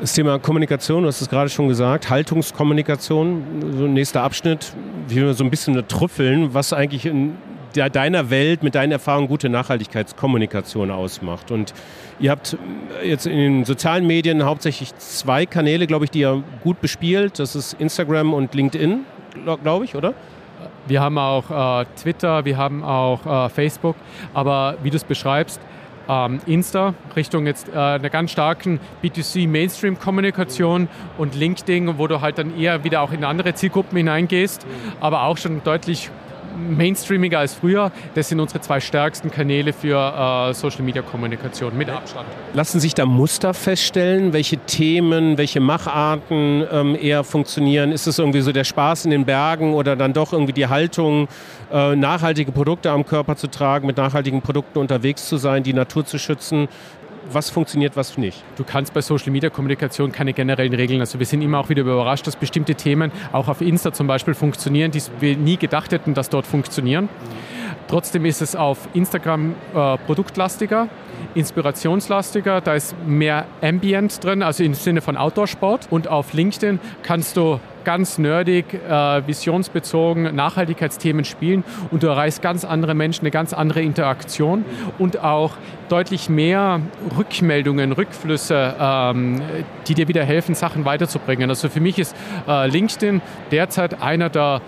Das 0.00 0.12
Thema 0.12 0.38
Kommunikation, 0.38 1.02
du 1.02 1.08
hast 1.08 1.20
es 1.20 1.28
gerade 1.28 1.50
schon 1.50 1.66
gesagt, 1.66 2.08
Haltungskommunikation, 2.08 3.74
so 3.76 3.88
nächster 3.88 4.22
Abschnitt, 4.22 4.72
wie 5.08 5.16
wir 5.16 5.34
so 5.34 5.42
ein 5.42 5.50
bisschen 5.50 5.88
trüffeln, 5.88 6.54
was 6.54 6.72
eigentlich 6.72 7.04
in 7.04 7.36
deiner 7.72 8.30
Welt 8.30 8.62
mit 8.62 8.76
deinen 8.76 8.92
Erfahrungen 8.92 9.26
gute 9.26 9.48
Nachhaltigkeitskommunikation 9.48 10.92
ausmacht. 10.92 11.50
Und 11.50 11.74
ihr 12.20 12.30
habt 12.30 12.56
jetzt 13.04 13.26
in 13.26 13.38
den 13.38 13.64
sozialen 13.64 14.06
Medien 14.06 14.44
hauptsächlich 14.44 14.96
zwei 14.98 15.46
Kanäle, 15.46 15.88
glaube 15.88 16.04
ich, 16.04 16.12
die 16.12 16.20
ihr 16.20 16.44
gut 16.62 16.80
bespielt. 16.80 17.40
Das 17.40 17.56
ist 17.56 17.74
Instagram 17.74 18.34
und 18.34 18.54
LinkedIn, 18.54 19.00
glaube 19.62 19.84
ich, 19.84 19.96
oder? 19.96 20.14
Wir 20.88 21.02
haben 21.02 21.18
auch 21.18 21.82
äh, 21.82 21.84
Twitter, 22.00 22.46
wir 22.46 22.56
haben 22.56 22.82
auch 22.82 23.26
äh, 23.26 23.48
Facebook, 23.50 23.94
aber 24.32 24.76
wie 24.82 24.88
du 24.88 24.96
es 24.96 25.04
beschreibst, 25.04 25.60
ähm, 26.08 26.40
Insta 26.46 26.94
Richtung 27.14 27.46
jetzt 27.46 27.68
äh, 27.68 27.76
einer 27.76 28.08
ganz 28.08 28.30
starken 28.30 28.80
B2C 29.02 29.46
Mainstream-Kommunikation 29.46 30.88
und 31.18 31.34
LinkedIn, 31.34 31.98
wo 31.98 32.06
du 32.06 32.22
halt 32.22 32.38
dann 32.38 32.58
eher 32.58 32.84
wieder 32.84 33.02
auch 33.02 33.12
in 33.12 33.22
andere 33.24 33.52
Zielgruppen 33.54 33.98
hineingehst, 33.98 34.66
aber 35.00 35.24
auch 35.24 35.36
schon 35.36 35.62
deutlich 35.62 36.10
mainstreamiger 36.58 37.38
als 37.38 37.54
früher. 37.54 37.92
Das 38.14 38.28
sind 38.28 38.40
unsere 38.40 38.60
zwei 38.60 38.80
stärksten 38.80 39.30
Kanäle 39.30 39.72
für 39.72 39.96
äh, 40.50 40.54
Social 40.54 40.82
Media 40.82 41.02
Kommunikation 41.02 41.76
mit 41.76 41.88
Abstand. 41.88 42.26
Lassen 42.54 42.80
sich 42.80 42.94
da 42.94 43.06
Muster 43.06 43.54
feststellen, 43.54 44.32
welche 44.32 44.58
Themen, 44.58 45.38
welche 45.38 45.60
Macharten 45.60 46.64
ähm, 46.70 46.96
eher 47.00 47.24
funktionieren? 47.24 47.92
Ist 47.92 48.06
es 48.06 48.18
irgendwie 48.18 48.40
so 48.40 48.52
der 48.52 48.64
Spaß 48.64 49.04
in 49.04 49.10
den 49.10 49.24
Bergen 49.24 49.74
oder 49.74 49.96
dann 49.96 50.12
doch 50.12 50.32
irgendwie 50.32 50.52
die 50.52 50.66
Haltung, 50.66 51.28
äh, 51.72 51.94
nachhaltige 51.94 52.52
Produkte 52.52 52.90
am 52.90 53.04
Körper 53.04 53.36
zu 53.36 53.48
tragen, 53.48 53.86
mit 53.86 53.96
nachhaltigen 53.96 54.42
Produkten 54.42 54.78
unterwegs 54.78 55.28
zu 55.28 55.36
sein, 55.36 55.62
die 55.62 55.72
Natur 55.72 56.04
zu 56.04 56.18
schützen? 56.18 56.68
Was 57.32 57.50
funktioniert, 57.50 57.96
was 57.96 58.16
nicht. 58.18 58.42
Du 58.56 58.64
kannst 58.64 58.94
bei 58.94 59.00
Social 59.00 59.30
Media 59.30 59.50
Kommunikation 59.50 60.12
keine 60.12 60.32
generellen 60.32 60.74
Regeln. 60.74 61.00
Also 61.00 61.18
wir 61.18 61.26
sind 61.26 61.42
immer 61.42 61.58
auch 61.58 61.68
wieder 61.68 61.82
überrascht, 61.82 62.26
dass 62.26 62.36
bestimmte 62.36 62.74
Themen 62.74 63.12
auch 63.32 63.48
auf 63.48 63.60
Insta 63.60 63.92
zum 63.92 64.06
Beispiel 64.06 64.34
funktionieren, 64.34 64.90
die 64.90 65.02
wir 65.20 65.36
nie 65.36 65.56
gedacht 65.56 65.92
hätten, 65.92 66.14
dass 66.14 66.30
dort 66.30 66.46
funktionieren. 66.46 67.08
Trotzdem 67.88 68.26
ist 68.26 68.42
es 68.42 68.54
auf 68.54 68.88
Instagram 68.92 69.54
äh, 69.74 69.96
produktlastiger, 70.06 70.88
inspirationslastiger, 71.34 72.60
da 72.60 72.74
ist 72.74 72.94
mehr 73.06 73.46
Ambient 73.62 74.22
drin, 74.22 74.42
also 74.42 74.62
im 74.62 74.74
Sinne 74.74 75.00
von 75.00 75.16
Outdoor-Sport. 75.16 75.88
Und 75.90 76.06
auf 76.06 76.34
LinkedIn 76.34 76.80
kannst 77.02 77.36
du 77.38 77.60
ganz 77.84 78.18
nerdig, 78.18 78.74
äh, 78.74 79.26
visionsbezogen 79.26 80.34
Nachhaltigkeitsthemen 80.34 81.24
spielen 81.24 81.64
und 81.90 82.02
du 82.02 82.08
erreichst 82.08 82.42
ganz 82.42 82.66
andere 82.66 82.94
Menschen, 82.94 83.22
eine 83.22 83.30
ganz 83.30 83.54
andere 83.54 83.80
Interaktion 83.80 84.66
und 84.98 85.24
auch 85.24 85.52
deutlich 85.88 86.28
mehr 86.28 86.82
Rückmeldungen, 87.16 87.92
Rückflüsse, 87.92 88.74
ähm, 88.78 89.40
die 89.86 89.94
dir 89.94 90.08
wieder 90.08 90.24
helfen, 90.24 90.54
Sachen 90.54 90.84
weiterzubringen. 90.84 91.48
Also 91.48 91.70
für 91.70 91.80
mich 91.80 91.98
ist 91.98 92.14
äh, 92.46 92.66
LinkedIn 92.68 93.22
derzeit 93.50 94.02
einer 94.02 94.28
der 94.28 94.60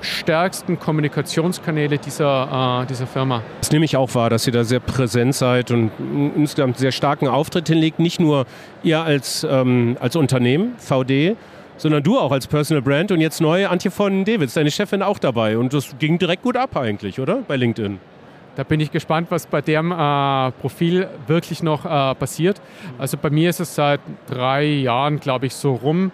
stärksten 0.00 0.78
Kommunikationskanäle 0.78 1.98
dieser, 1.98 2.82
äh, 2.82 2.86
dieser 2.86 3.06
Firma. 3.06 3.42
Das 3.60 3.70
nehme 3.70 3.84
ich 3.84 3.96
auch 3.96 4.14
wahr, 4.14 4.30
dass 4.30 4.46
ihr 4.46 4.52
da 4.52 4.64
sehr 4.64 4.80
präsent 4.80 5.34
seid 5.34 5.70
und 5.70 5.90
insgesamt 6.36 6.78
sehr 6.78 6.92
starken 6.92 7.28
Auftritt 7.28 7.68
hinlegt. 7.68 7.98
Nicht 7.98 8.20
nur 8.20 8.46
ihr 8.82 9.00
als, 9.02 9.46
ähm, 9.48 9.96
als 10.00 10.16
Unternehmen, 10.16 10.74
VD, 10.78 11.36
sondern 11.76 12.02
du 12.02 12.18
auch 12.18 12.32
als 12.32 12.46
Personal 12.46 12.82
Brand 12.82 13.12
und 13.12 13.20
jetzt 13.20 13.40
neu 13.40 13.66
Antje 13.66 13.90
von 13.90 14.24
Davids, 14.24 14.54
deine 14.54 14.70
Chefin 14.70 15.02
auch 15.02 15.18
dabei. 15.18 15.58
Und 15.58 15.72
das 15.72 15.96
ging 15.98 16.18
direkt 16.18 16.42
gut 16.42 16.56
ab 16.56 16.76
eigentlich, 16.76 17.20
oder? 17.20 17.42
Bei 17.46 17.56
LinkedIn. 17.56 17.98
Da 18.56 18.64
bin 18.64 18.80
ich 18.80 18.90
gespannt, 18.90 19.28
was 19.30 19.46
bei 19.46 19.60
dem 19.60 19.92
äh, 19.92 20.50
Profil 20.50 21.08
wirklich 21.28 21.62
noch 21.62 21.84
äh, 21.84 22.14
passiert. 22.16 22.60
Also 22.98 23.16
bei 23.16 23.30
mir 23.30 23.50
ist 23.50 23.60
es 23.60 23.76
seit 23.76 24.00
drei 24.28 24.64
Jahren, 24.64 25.20
glaube 25.20 25.46
ich, 25.46 25.54
so 25.54 25.74
rum, 25.74 26.10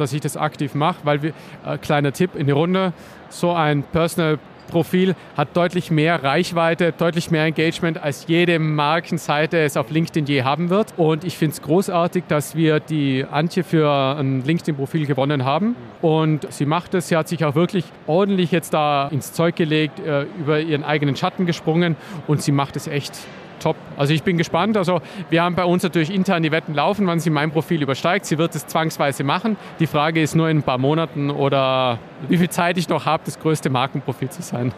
dass 0.00 0.12
ich 0.12 0.20
das 0.20 0.36
aktiv 0.36 0.74
mache, 0.74 0.98
weil 1.04 1.22
wir, 1.22 1.32
äh, 1.66 1.78
kleiner 1.78 2.12
Tipp 2.12 2.34
in 2.34 2.46
die 2.46 2.52
Runde, 2.52 2.92
so 3.28 3.52
ein 3.52 3.82
Personal 3.82 4.38
Profil 4.70 5.14
hat 5.36 5.56
deutlich 5.56 5.90
mehr 5.90 6.22
Reichweite, 6.22 6.92
deutlich 6.96 7.30
mehr 7.30 7.44
Engagement, 7.44 8.02
als 8.02 8.26
jede 8.28 8.58
Markenseite 8.58 9.58
es 9.58 9.76
auf 9.76 9.90
LinkedIn 9.90 10.26
je 10.26 10.42
haben 10.42 10.70
wird. 10.70 10.94
Und 10.96 11.24
ich 11.24 11.36
finde 11.36 11.54
es 11.54 11.62
großartig, 11.62 12.24
dass 12.28 12.54
wir 12.54 12.80
die 12.80 13.26
Antje 13.30 13.64
für 13.64 13.90
ein 13.90 14.42
LinkedIn-Profil 14.44 15.06
gewonnen 15.06 15.44
haben. 15.44 15.76
Und 16.00 16.50
sie 16.52 16.66
macht 16.66 16.94
es, 16.94 17.08
sie 17.08 17.16
hat 17.16 17.28
sich 17.28 17.44
auch 17.44 17.54
wirklich 17.54 17.84
ordentlich 18.06 18.52
jetzt 18.52 18.72
da 18.72 19.08
ins 19.08 19.32
Zeug 19.32 19.56
gelegt, 19.56 19.98
äh, 20.00 20.24
über 20.38 20.60
ihren 20.60 20.84
eigenen 20.84 21.16
Schatten 21.16 21.46
gesprungen 21.46 21.96
und 22.26 22.42
sie 22.42 22.52
macht 22.52 22.76
es 22.76 22.86
echt 22.86 23.18
top. 23.60 23.76
Also 23.96 24.12
ich 24.12 24.22
bin 24.22 24.36
gespannt. 24.36 24.76
Also 24.76 25.00
wir 25.30 25.42
haben 25.42 25.54
bei 25.54 25.64
uns 25.64 25.82
natürlich 25.82 26.12
intern 26.12 26.42
die 26.42 26.50
Wetten 26.50 26.74
laufen, 26.74 27.06
wann 27.06 27.20
sie 27.20 27.30
mein 27.30 27.50
Profil 27.50 27.82
übersteigt. 27.82 28.26
Sie 28.26 28.38
wird 28.38 28.54
es 28.54 28.66
zwangsweise 28.66 29.24
machen. 29.24 29.56
Die 29.78 29.86
Frage 29.86 30.20
ist 30.20 30.34
nur 30.34 30.48
in 30.48 30.58
ein 30.58 30.62
paar 30.62 30.78
Monaten 30.78 31.30
oder 31.30 31.98
wie 32.28 32.36
viel 32.36 32.50
Zeit 32.50 32.78
ich 32.78 32.88
noch 32.88 33.06
habe, 33.06 33.22
das 33.24 33.38
größte 33.38 33.70
Markenprofil 33.70 34.28
zu 34.30 34.42
sein. 34.42 34.72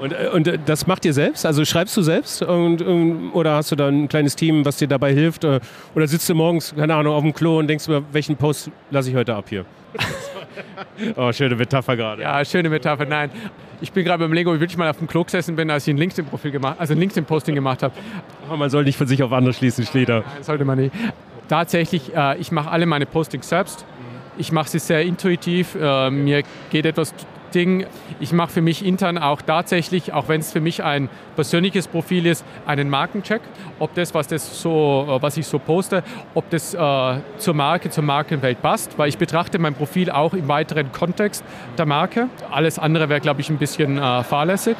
Und, 0.00 0.12
äh, 0.12 0.28
und 0.32 0.48
äh, 0.48 0.58
das 0.64 0.86
macht 0.86 1.04
ihr 1.04 1.12
selbst? 1.12 1.46
Also 1.46 1.64
schreibst 1.64 1.96
du 1.96 2.02
selbst? 2.02 2.42
Und, 2.42 2.82
oder 3.34 3.56
hast 3.56 3.70
du 3.72 3.76
da 3.76 3.88
ein 3.88 4.08
kleines 4.08 4.36
Team, 4.36 4.64
was 4.64 4.76
dir 4.76 4.88
dabei 4.88 5.12
hilft? 5.12 5.44
Äh, 5.44 5.60
oder 5.94 6.06
sitzt 6.06 6.28
du 6.28 6.34
morgens, 6.34 6.74
keine 6.74 6.94
Ahnung, 6.94 7.14
auf 7.14 7.22
dem 7.22 7.32
Klo 7.32 7.58
und 7.58 7.68
denkst 7.68 7.88
mir, 7.88 8.02
welchen 8.12 8.36
Post 8.36 8.70
lasse 8.90 9.10
ich 9.10 9.16
heute 9.16 9.34
ab 9.34 9.46
hier? 9.48 9.64
oh, 11.16 11.32
schöne 11.32 11.56
Metapher 11.56 11.96
gerade. 11.96 12.22
Ja, 12.22 12.44
schöne 12.44 12.68
Metapher. 12.68 13.06
Nein, 13.06 13.30
ich 13.80 13.92
bin 13.92 14.04
gerade 14.04 14.22
beim 14.22 14.32
Lego, 14.32 14.58
wie 14.58 14.64
ich 14.64 14.76
mal 14.76 14.90
auf 14.90 14.98
dem 14.98 15.06
Klo 15.06 15.24
gesessen 15.24 15.56
bin, 15.56 15.70
als 15.70 15.86
ich 15.86 15.94
ein 15.94 15.98
LinkedIn-Profil 15.98 16.50
gemacht, 16.50 16.76
also 16.78 16.94
ein 16.94 16.98
LinkedIn-Posting 16.98 17.54
gemacht 17.54 17.82
habe. 17.82 17.94
Aber 18.46 18.56
man 18.56 18.70
soll 18.70 18.84
nicht 18.84 18.98
von 18.98 19.06
sich 19.06 19.22
auf 19.22 19.32
andere 19.32 19.54
schließen, 19.54 19.86
Schlieder. 19.86 20.24
Nein, 20.34 20.42
sollte 20.42 20.64
man 20.64 20.78
nicht. 20.78 20.94
Tatsächlich, 21.48 22.12
ich 22.38 22.52
mache 22.52 22.70
alle 22.70 22.84
meine 22.84 23.06
Postings 23.06 23.48
selbst. 23.48 23.86
Ich 24.38 24.52
mache 24.52 24.70
sie 24.70 24.78
sehr 24.78 25.02
intuitiv. 25.02 25.74
Äh, 25.74 26.10
mir 26.10 26.42
geht 26.70 26.86
etwas 26.86 27.12
Ding. 27.54 27.86
Ich 28.20 28.32
mache 28.32 28.52
für 28.52 28.60
mich 28.60 28.84
intern 28.84 29.18
auch 29.18 29.42
tatsächlich, 29.42 30.12
auch 30.12 30.28
wenn 30.28 30.40
es 30.40 30.52
für 30.52 30.60
mich 30.60 30.82
ein 30.82 31.08
persönliches 31.34 31.88
Profil 31.88 32.26
ist, 32.26 32.44
einen 32.66 32.90
Markencheck, 32.90 33.40
ob 33.78 33.94
das, 33.94 34.14
was, 34.14 34.28
das 34.28 34.62
so, 34.62 35.06
äh, 35.08 35.22
was 35.22 35.36
ich 35.36 35.46
so 35.46 35.58
poste, 35.58 36.02
ob 36.34 36.48
das 36.50 36.74
äh, 36.74 37.20
zur 37.38 37.54
Marke, 37.54 37.90
zur 37.90 38.04
Markenwelt 38.04 38.62
passt, 38.62 38.98
weil 38.98 39.08
ich 39.08 39.18
betrachte 39.18 39.58
mein 39.58 39.74
Profil 39.74 40.10
auch 40.10 40.34
im 40.34 40.48
weiteren 40.48 40.92
Kontext 40.92 41.42
der 41.76 41.86
Marke. 41.86 42.28
Alles 42.50 42.78
andere 42.78 43.08
wäre, 43.08 43.20
glaube 43.20 43.40
ich, 43.40 43.50
ein 43.50 43.58
bisschen 43.58 43.98
äh, 43.98 44.22
fahrlässig. 44.24 44.76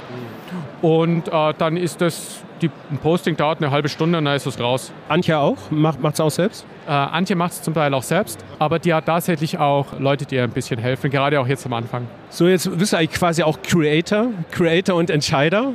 Und 0.82 1.28
äh, 1.28 1.54
dann 1.58 1.76
ist 1.76 2.00
das, 2.00 2.44
die, 2.62 2.70
ein 2.90 2.98
Posting 2.98 3.36
dauert 3.36 3.58
eine 3.58 3.70
halbe 3.70 3.88
Stunde 3.88 4.18
und 4.18 4.24
dann 4.24 4.36
ist 4.36 4.46
es 4.46 4.58
raus. 4.58 4.92
Antje 5.08 5.38
auch? 5.38 5.70
Macht 5.70 5.98
es 6.14 6.20
auch 6.20 6.30
selbst? 6.30 6.66
Äh, 6.86 6.90
Antje 6.90 7.36
macht 7.36 7.52
es 7.52 7.62
zum 7.62 7.74
Teil 7.74 7.92
auch 7.94 8.02
selbst, 8.02 8.44
aber 8.58 8.78
die 8.78 8.92
hat 8.94 9.06
tatsächlich 9.06 9.58
auch 9.58 9.98
Leute, 9.98 10.26
die 10.26 10.36
ihr 10.36 10.44
ein 10.44 10.50
bisschen 10.50 10.78
helfen, 10.78 11.10
gerade 11.10 11.40
auch 11.40 11.46
jetzt 11.46 11.66
am 11.66 11.72
Anfang. 11.72 12.06
So, 12.30 12.46
jetzt 12.46 12.76
bist 12.78 12.92
du 12.92 12.96
eigentlich 12.96 13.18
quasi 13.18 13.42
auch 13.42 13.60
Creator, 13.62 14.28
Creator 14.50 14.96
und 14.96 15.10
Entscheider. 15.10 15.74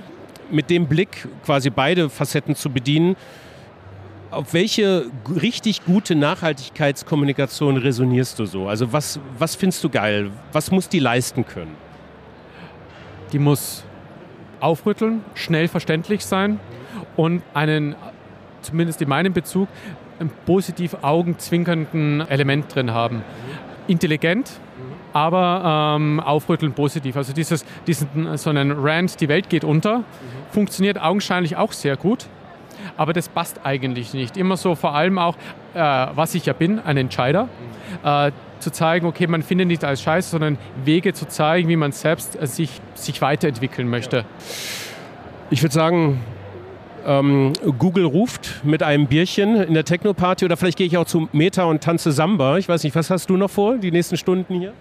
Mit 0.51 0.69
dem 0.69 0.87
Blick 0.87 1.27
quasi 1.45 1.69
beide 1.69 2.09
Facetten 2.09 2.55
zu 2.55 2.69
bedienen. 2.69 3.15
Auf 4.29 4.53
welche 4.53 5.05
richtig 5.41 5.85
gute 5.85 6.15
Nachhaltigkeitskommunikation 6.15 7.77
resonierst 7.77 8.37
du 8.37 8.45
so? 8.45 8.67
Also 8.67 8.91
was, 8.91 9.19
was 9.39 9.55
findest 9.55 9.83
du 9.83 9.89
geil? 9.89 10.31
Was 10.51 10.69
muss 10.69 10.89
die 10.89 10.99
leisten 10.99 11.45
können? 11.45 11.75
Die 13.31 13.39
muss 13.39 13.83
aufrütteln, 14.63 15.23
schnell 15.35 15.67
verständlich 15.67 16.25
sein 16.25 16.59
und 17.15 17.43
einen, 17.53 17.95
zumindest 18.61 19.01
in 19.01 19.09
meinem 19.09 19.33
Bezug, 19.33 19.67
positiv 20.45 20.95
augenzwinkernden 21.01 22.21
Element 22.29 22.73
drin 22.73 22.91
haben. 22.91 23.23
Intelligent, 23.87 24.51
aber 25.11 25.95
ähm, 25.97 26.19
aufrütteln 26.19 26.73
positiv. 26.73 27.17
Also 27.17 27.33
dieses, 27.33 27.65
diesen, 27.87 28.37
so 28.37 28.49
einen 28.49 28.71
Rand, 28.71 29.19
die 29.19 29.27
Welt 29.27 29.49
geht 29.49 29.63
unter, 29.63 30.03
funktioniert 30.51 31.01
augenscheinlich 31.01 31.57
auch 31.57 31.71
sehr 31.71 31.97
gut. 31.97 32.27
Aber 32.97 33.13
das 33.13 33.29
passt 33.29 33.61
eigentlich 33.65 34.13
nicht. 34.13 34.35
Immer 34.37 34.57
so 34.57 34.75
vor 34.75 34.93
allem 34.93 35.17
auch, 35.17 35.35
äh, 35.73 35.79
was 35.79 36.35
ich 36.35 36.45
ja 36.45 36.53
bin, 36.53 36.79
ein 36.79 36.97
Entscheider, 36.97 37.47
äh, 38.03 38.31
zu 38.63 38.71
zeigen, 38.71 39.05
okay, 39.05 39.27
man 39.27 39.43
findet 39.43 39.67
nicht 39.67 39.83
alles 39.83 40.01
scheiße, 40.01 40.29
sondern 40.29 40.57
Wege 40.83 41.13
zu 41.13 41.27
zeigen, 41.27 41.69
wie 41.69 41.75
man 41.75 41.91
selbst 41.91 42.41
äh, 42.41 42.47
sich, 42.47 42.81
sich 42.95 43.21
weiterentwickeln 43.21 43.89
möchte. 43.89 44.25
Ich 45.49 45.61
würde 45.61 45.73
sagen, 45.73 46.19
ähm, 47.05 47.53
Google 47.77 48.05
ruft 48.05 48.63
mit 48.63 48.81
einem 48.81 49.07
Bierchen 49.07 49.55
in 49.55 49.73
der 49.73 49.85
Techno-Party 49.85 50.45
oder 50.45 50.57
vielleicht 50.57 50.77
gehe 50.77 50.87
ich 50.87 50.97
auch 50.97 51.05
zu 51.05 51.29
Meta 51.31 51.65
und 51.65 51.83
tanze 51.83 52.11
Samba. 52.11 52.57
Ich 52.57 52.69
weiß 52.69 52.83
nicht, 52.83 52.95
was 52.95 53.09
hast 53.09 53.29
du 53.29 53.37
noch 53.37 53.49
vor, 53.49 53.77
die 53.77 53.91
nächsten 53.91 54.17
Stunden 54.17 54.55
hier? 54.55 54.73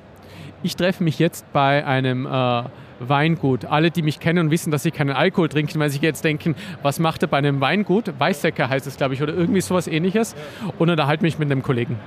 Ich 0.62 0.76
treffe 0.76 1.02
mich 1.02 1.18
jetzt 1.18 1.52
bei 1.52 1.84
einem 1.84 2.26
äh, 2.26 2.62
Weingut. 3.00 3.64
Alle, 3.64 3.90
die 3.90 4.02
mich 4.02 4.20
kennen 4.20 4.46
und 4.46 4.50
wissen, 4.50 4.70
dass 4.70 4.84
ich 4.84 4.92
keinen 4.92 5.10
Alkohol 5.10 5.48
trinke, 5.48 5.76
weil 5.78 5.90
sich 5.90 6.02
jetzt 6.02 6.24
denken, 6.24 6.54
was 6.82 6.98
macht 6.98 7.22
er 7.22 7.28
bei 7.28 7.38
einem 7.38 7.60
Weingut? 7.60 8.12
Weißsäcker 8.18 8.68
heißt 8.68 8.86
es, 8.86 8.96
glaube 8.96 9.14
ich, 9.14 9.22
oder 9.22 9.34
irgendwie 9.34 9.60
sowas 9.60 9.88
ähnliches. 9.88 10.36
Und 10.78 10.90
unterhalte 10.90 11.24
mich 11.24 11.38
mit 11.38 11.50
einem 11.50 11.62
Kollegen. 11.62 11.98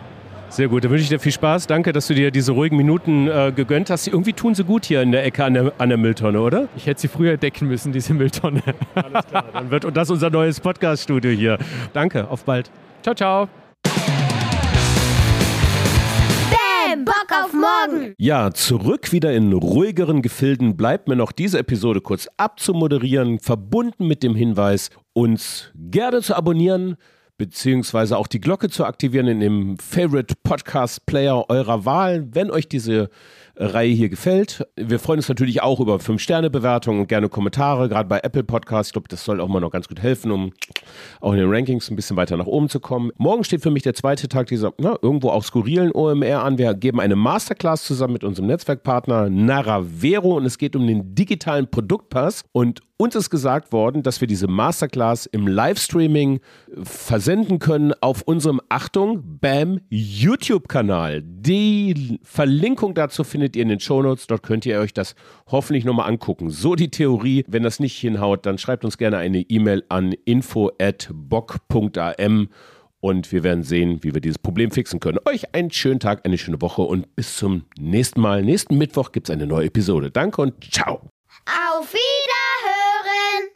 Sehr 0.49 0.67
gut, 0.67 0.83
dann 0.83 0.91
wünsche 0.91 1.03
ich 1.03 1.09
dir 1.09 1.19
viel 1.19 1.31
Spaß. 1.31 1.67
Danke, 1.67 1.91
dass 1.91 2.07
du 2.07 2.13
dir 2.13 2.31
diese 2.31 2.53
ruhigen 2.53 2.77
Minuten 2.77 3.27
äh, 3.27 3.51
gegönnt 3.55 3.89
hast. 3.89 4.07
Irgendwie 4.07 4.33
tun 4.33 4.55
sie 4.55 4.63
gut 4.63 4.85
hier 4.85 5.01
in 5.01 5.11
der 5.11 5.25
Ecke 5.25 5.43
an 5.43 5.53
der, 5.53 5.73
an 5.77 5.89
der 5.89 5.97
Mülltonne, 5.97 6.39
oder? 6.39 6.67
Ich 6.77 6.85
hätte 6.87 7.01
sie 7.01 7.07
früher 7.07 7.37
decken 7.37 7.67
müssen, 7.67 7.91
diese 7.91 8.13
Mülltonne. 8.13 8.61
Alles 8.95 9.25
klar, 9.27 9.45
dann 9.51 9.71
wird 9.71 9.85
das 9.97 10.09
unser 10.09 10.29
neues 10.29 10.59
Podcast-Studio 10.59 11.31
hier. 11.31 11.57
Danke, 11.93 12.29
auf 12.29 12.43
bald. 12.45 12.71
Ciao, 13.01 13.15
ciao. 13.15 13.49
auf 17.43 17.53
morgen. 17.53 18.13
Ja, 18.17 18.51
zurück 18.51 19.11
wieder 19.11 19.33
in 19.33 19.53
ruhigeren 19.53 20.21
Gefilden 20.21 20.77
bleibt 20.77 21.07
mir 21.07 21.15
noch 21.15 21.31
diese 21.31 21.59
Episode 21.59 22.01
kurz 22.01 22.27
abzumoderieren, 22.37 23.39
verbunden 23.39 24.07
mit 24.07 24.23
dem 24.23 24.35
Hinweis, 24.35 24.89
uns 25.13 25.71
gerne 25.75 26.21
zu 26.21 26.35
abonnieren, 26.35 26.97
beziehungsweise 27.37 28.17
auch 28.17 28.27
die 28.27 28.39
Glocke 28.39 28.69
zu 28.69 28.85
aktivieren 28.85 29.27
in 29.27 29.39
dem 29.39 29.77
Favorite 29.77 30.35
Podcast 30.43 31.05
Player 31.05 31.45
eurer 31.49 31.85
Wahl, 31.85 32.27
wenn 32.33 32.49
euch 32.49 32.67
diese 32.67 33.09
Reihe 33.57 33.91
hier 33.91 34.09
gefällt. 34.09 34.67
Wir 34.75 34.99
freuen 34.99 35.19
uns 35.19 35.29
natürlich 35.29 35.61
auch 35.61 35.79
über 35.79 35.95
5-Sterne-Bewertungen 35.95 37.01
und 37.01 37.07
gerne 37.07 37.29
Kommentare, 37.29 37.87
gerade 37.87 38.09
bei 38.09 38.19
Apple 38.19 38.43
Podcasts. 38.43 38.89
Ich 38.89 38.93
glaube, 38.93 39.07
das 39.07 39.23
soll 39.23 39.39
auch 39.39 39.47
mal 39.47 39.61
noch 39.61 39.71
ganz 39.71 39.87
gut 39.87 40.01
helfen, 40.01 40.31
um 40.31 40.51
auch 41.21 41.31
in 41.31 41.39
den 41.39 41.49
Rankings 41.49 41.89
ein 41.89 41.95
bisschen 41.95 42.17
weiter 42.17 42.35
nach 42.35 42.47
oben 42.47 42.67
zu 42.67 42.79
kommen. 42.79 43.11
Morgen 43.17 43.43
steht 43.43 43.61
für 43.61 43.71
mich 43.71 43.83
der 43.83 43.93
zweite 43.93 44.27
Tag 44.27 44.47
dieser 44.47 44.73
na, 44.77 44.97
irgendwo 45.01 45.29
auch 45.29 45.43
skurrilen 45.43 45.91
OMR 45.93 46.43
an. 46.43 46.57
Wir 46.57 46.73
geben 46.73 46.99
eine 46.99 47.15
Masterclass 47.15 47.83
zusammen 47.83 48.13
mit 48.13 48.23
unserem 48.23 48.47
Netzwerkpartner 48.47 49.29
Naravero 49.29 50.35
und 50.35 50.45
es 50.45 50.57
geht 50.57 50.75
um 50.75 50.85
den 50.85 51.15
digitalen 51.15 51.69
Produktpass. 51.69 52.43
Und 52.51 52.81
uns 52.97 53.15
ist 53.15 53.29
gesagt 53.29 53.73
worden, 53.73 54.03
dass 54.03 54.21
wir 54.21 54.27
diese 54.27 54.47
Masterclass 54.47 55.25
im 55.25 55.47
Livestreaming 55.47 56.39
versenden 56.83 57.59
können 57.59 57.93
auf 58.01 58.21
unserem, 58.21 58.61
Achtung, 58.69 59.39
BAM 59.39 59.81
YouTube-Kanal. 59.89 61.23
Die 61.23 62.19
Verlinkung 62.23 62.93
dazu 62.93 63.23
findet 63.23 63.55
ihr 63.55 63.63
in 63.63 63.69
den 63.69 63.79
Shownotes. 63.79 64.27
Dort 64.27 64.43
könnt 64.43 64.65
ihr 64.65 64.79
euch 64.79 64.93
das 64.93 65.15
hoffentlich 65.47 65.85
nochmal 65.85 66.09
angucken. 66.09 66.49
So 66.49 66.75
die 66.75 66.89
Theorie. 66.89 67.45
Wenn 67.47 67.63
das 67.63 67.79
nicht 67.79 67.97
hinhaut, 67.97 68.45
dann 68.45 68.57
schreibt 68.57 68.85
uns 68.85 68.97
gerne 68.97 69.17
eine 69.17 69.41
E-Mail 69.41 69.83
an 69.89 70.13
info.bock.am 70.25 72.49
und 73.01 73.31
wir 73.31 73.43
werden 73.43 73.63
sehen, 73.63 73.99
wie 74.01 74.13
wir 74.13 74.21
dieses 74.21 74.39
Problem 74.39 74.71
fixen 74.71 74.99
können. 74.99 75.19
Euch 75.25 75.53
einen 75.53 75.69
schönen 75.69 75.99
Tag, 75.99 76.25
eine 76.25 76.37
schöne 76.37 76.61
Woche 76.61 76.81
und 76.81 77.15
bis 77.15 77.37
zum 77.37 77.65
nächsten 77.77 78.19
Mal. 78.19 78.41
Nächsten 78.41 78.77
Mittwoch 78.77 79.11
gibt 79.11 79.29
es 79.29 79.33
eine 79.33 79.45
neue 79.45 79.67
Episode. 79.67 80.09
Danke 80.09 80.41
und 80.41 80.53
ciao. 80.71 81.14
Auf 81.47 81.93
Wiederhören! 81.93 83.51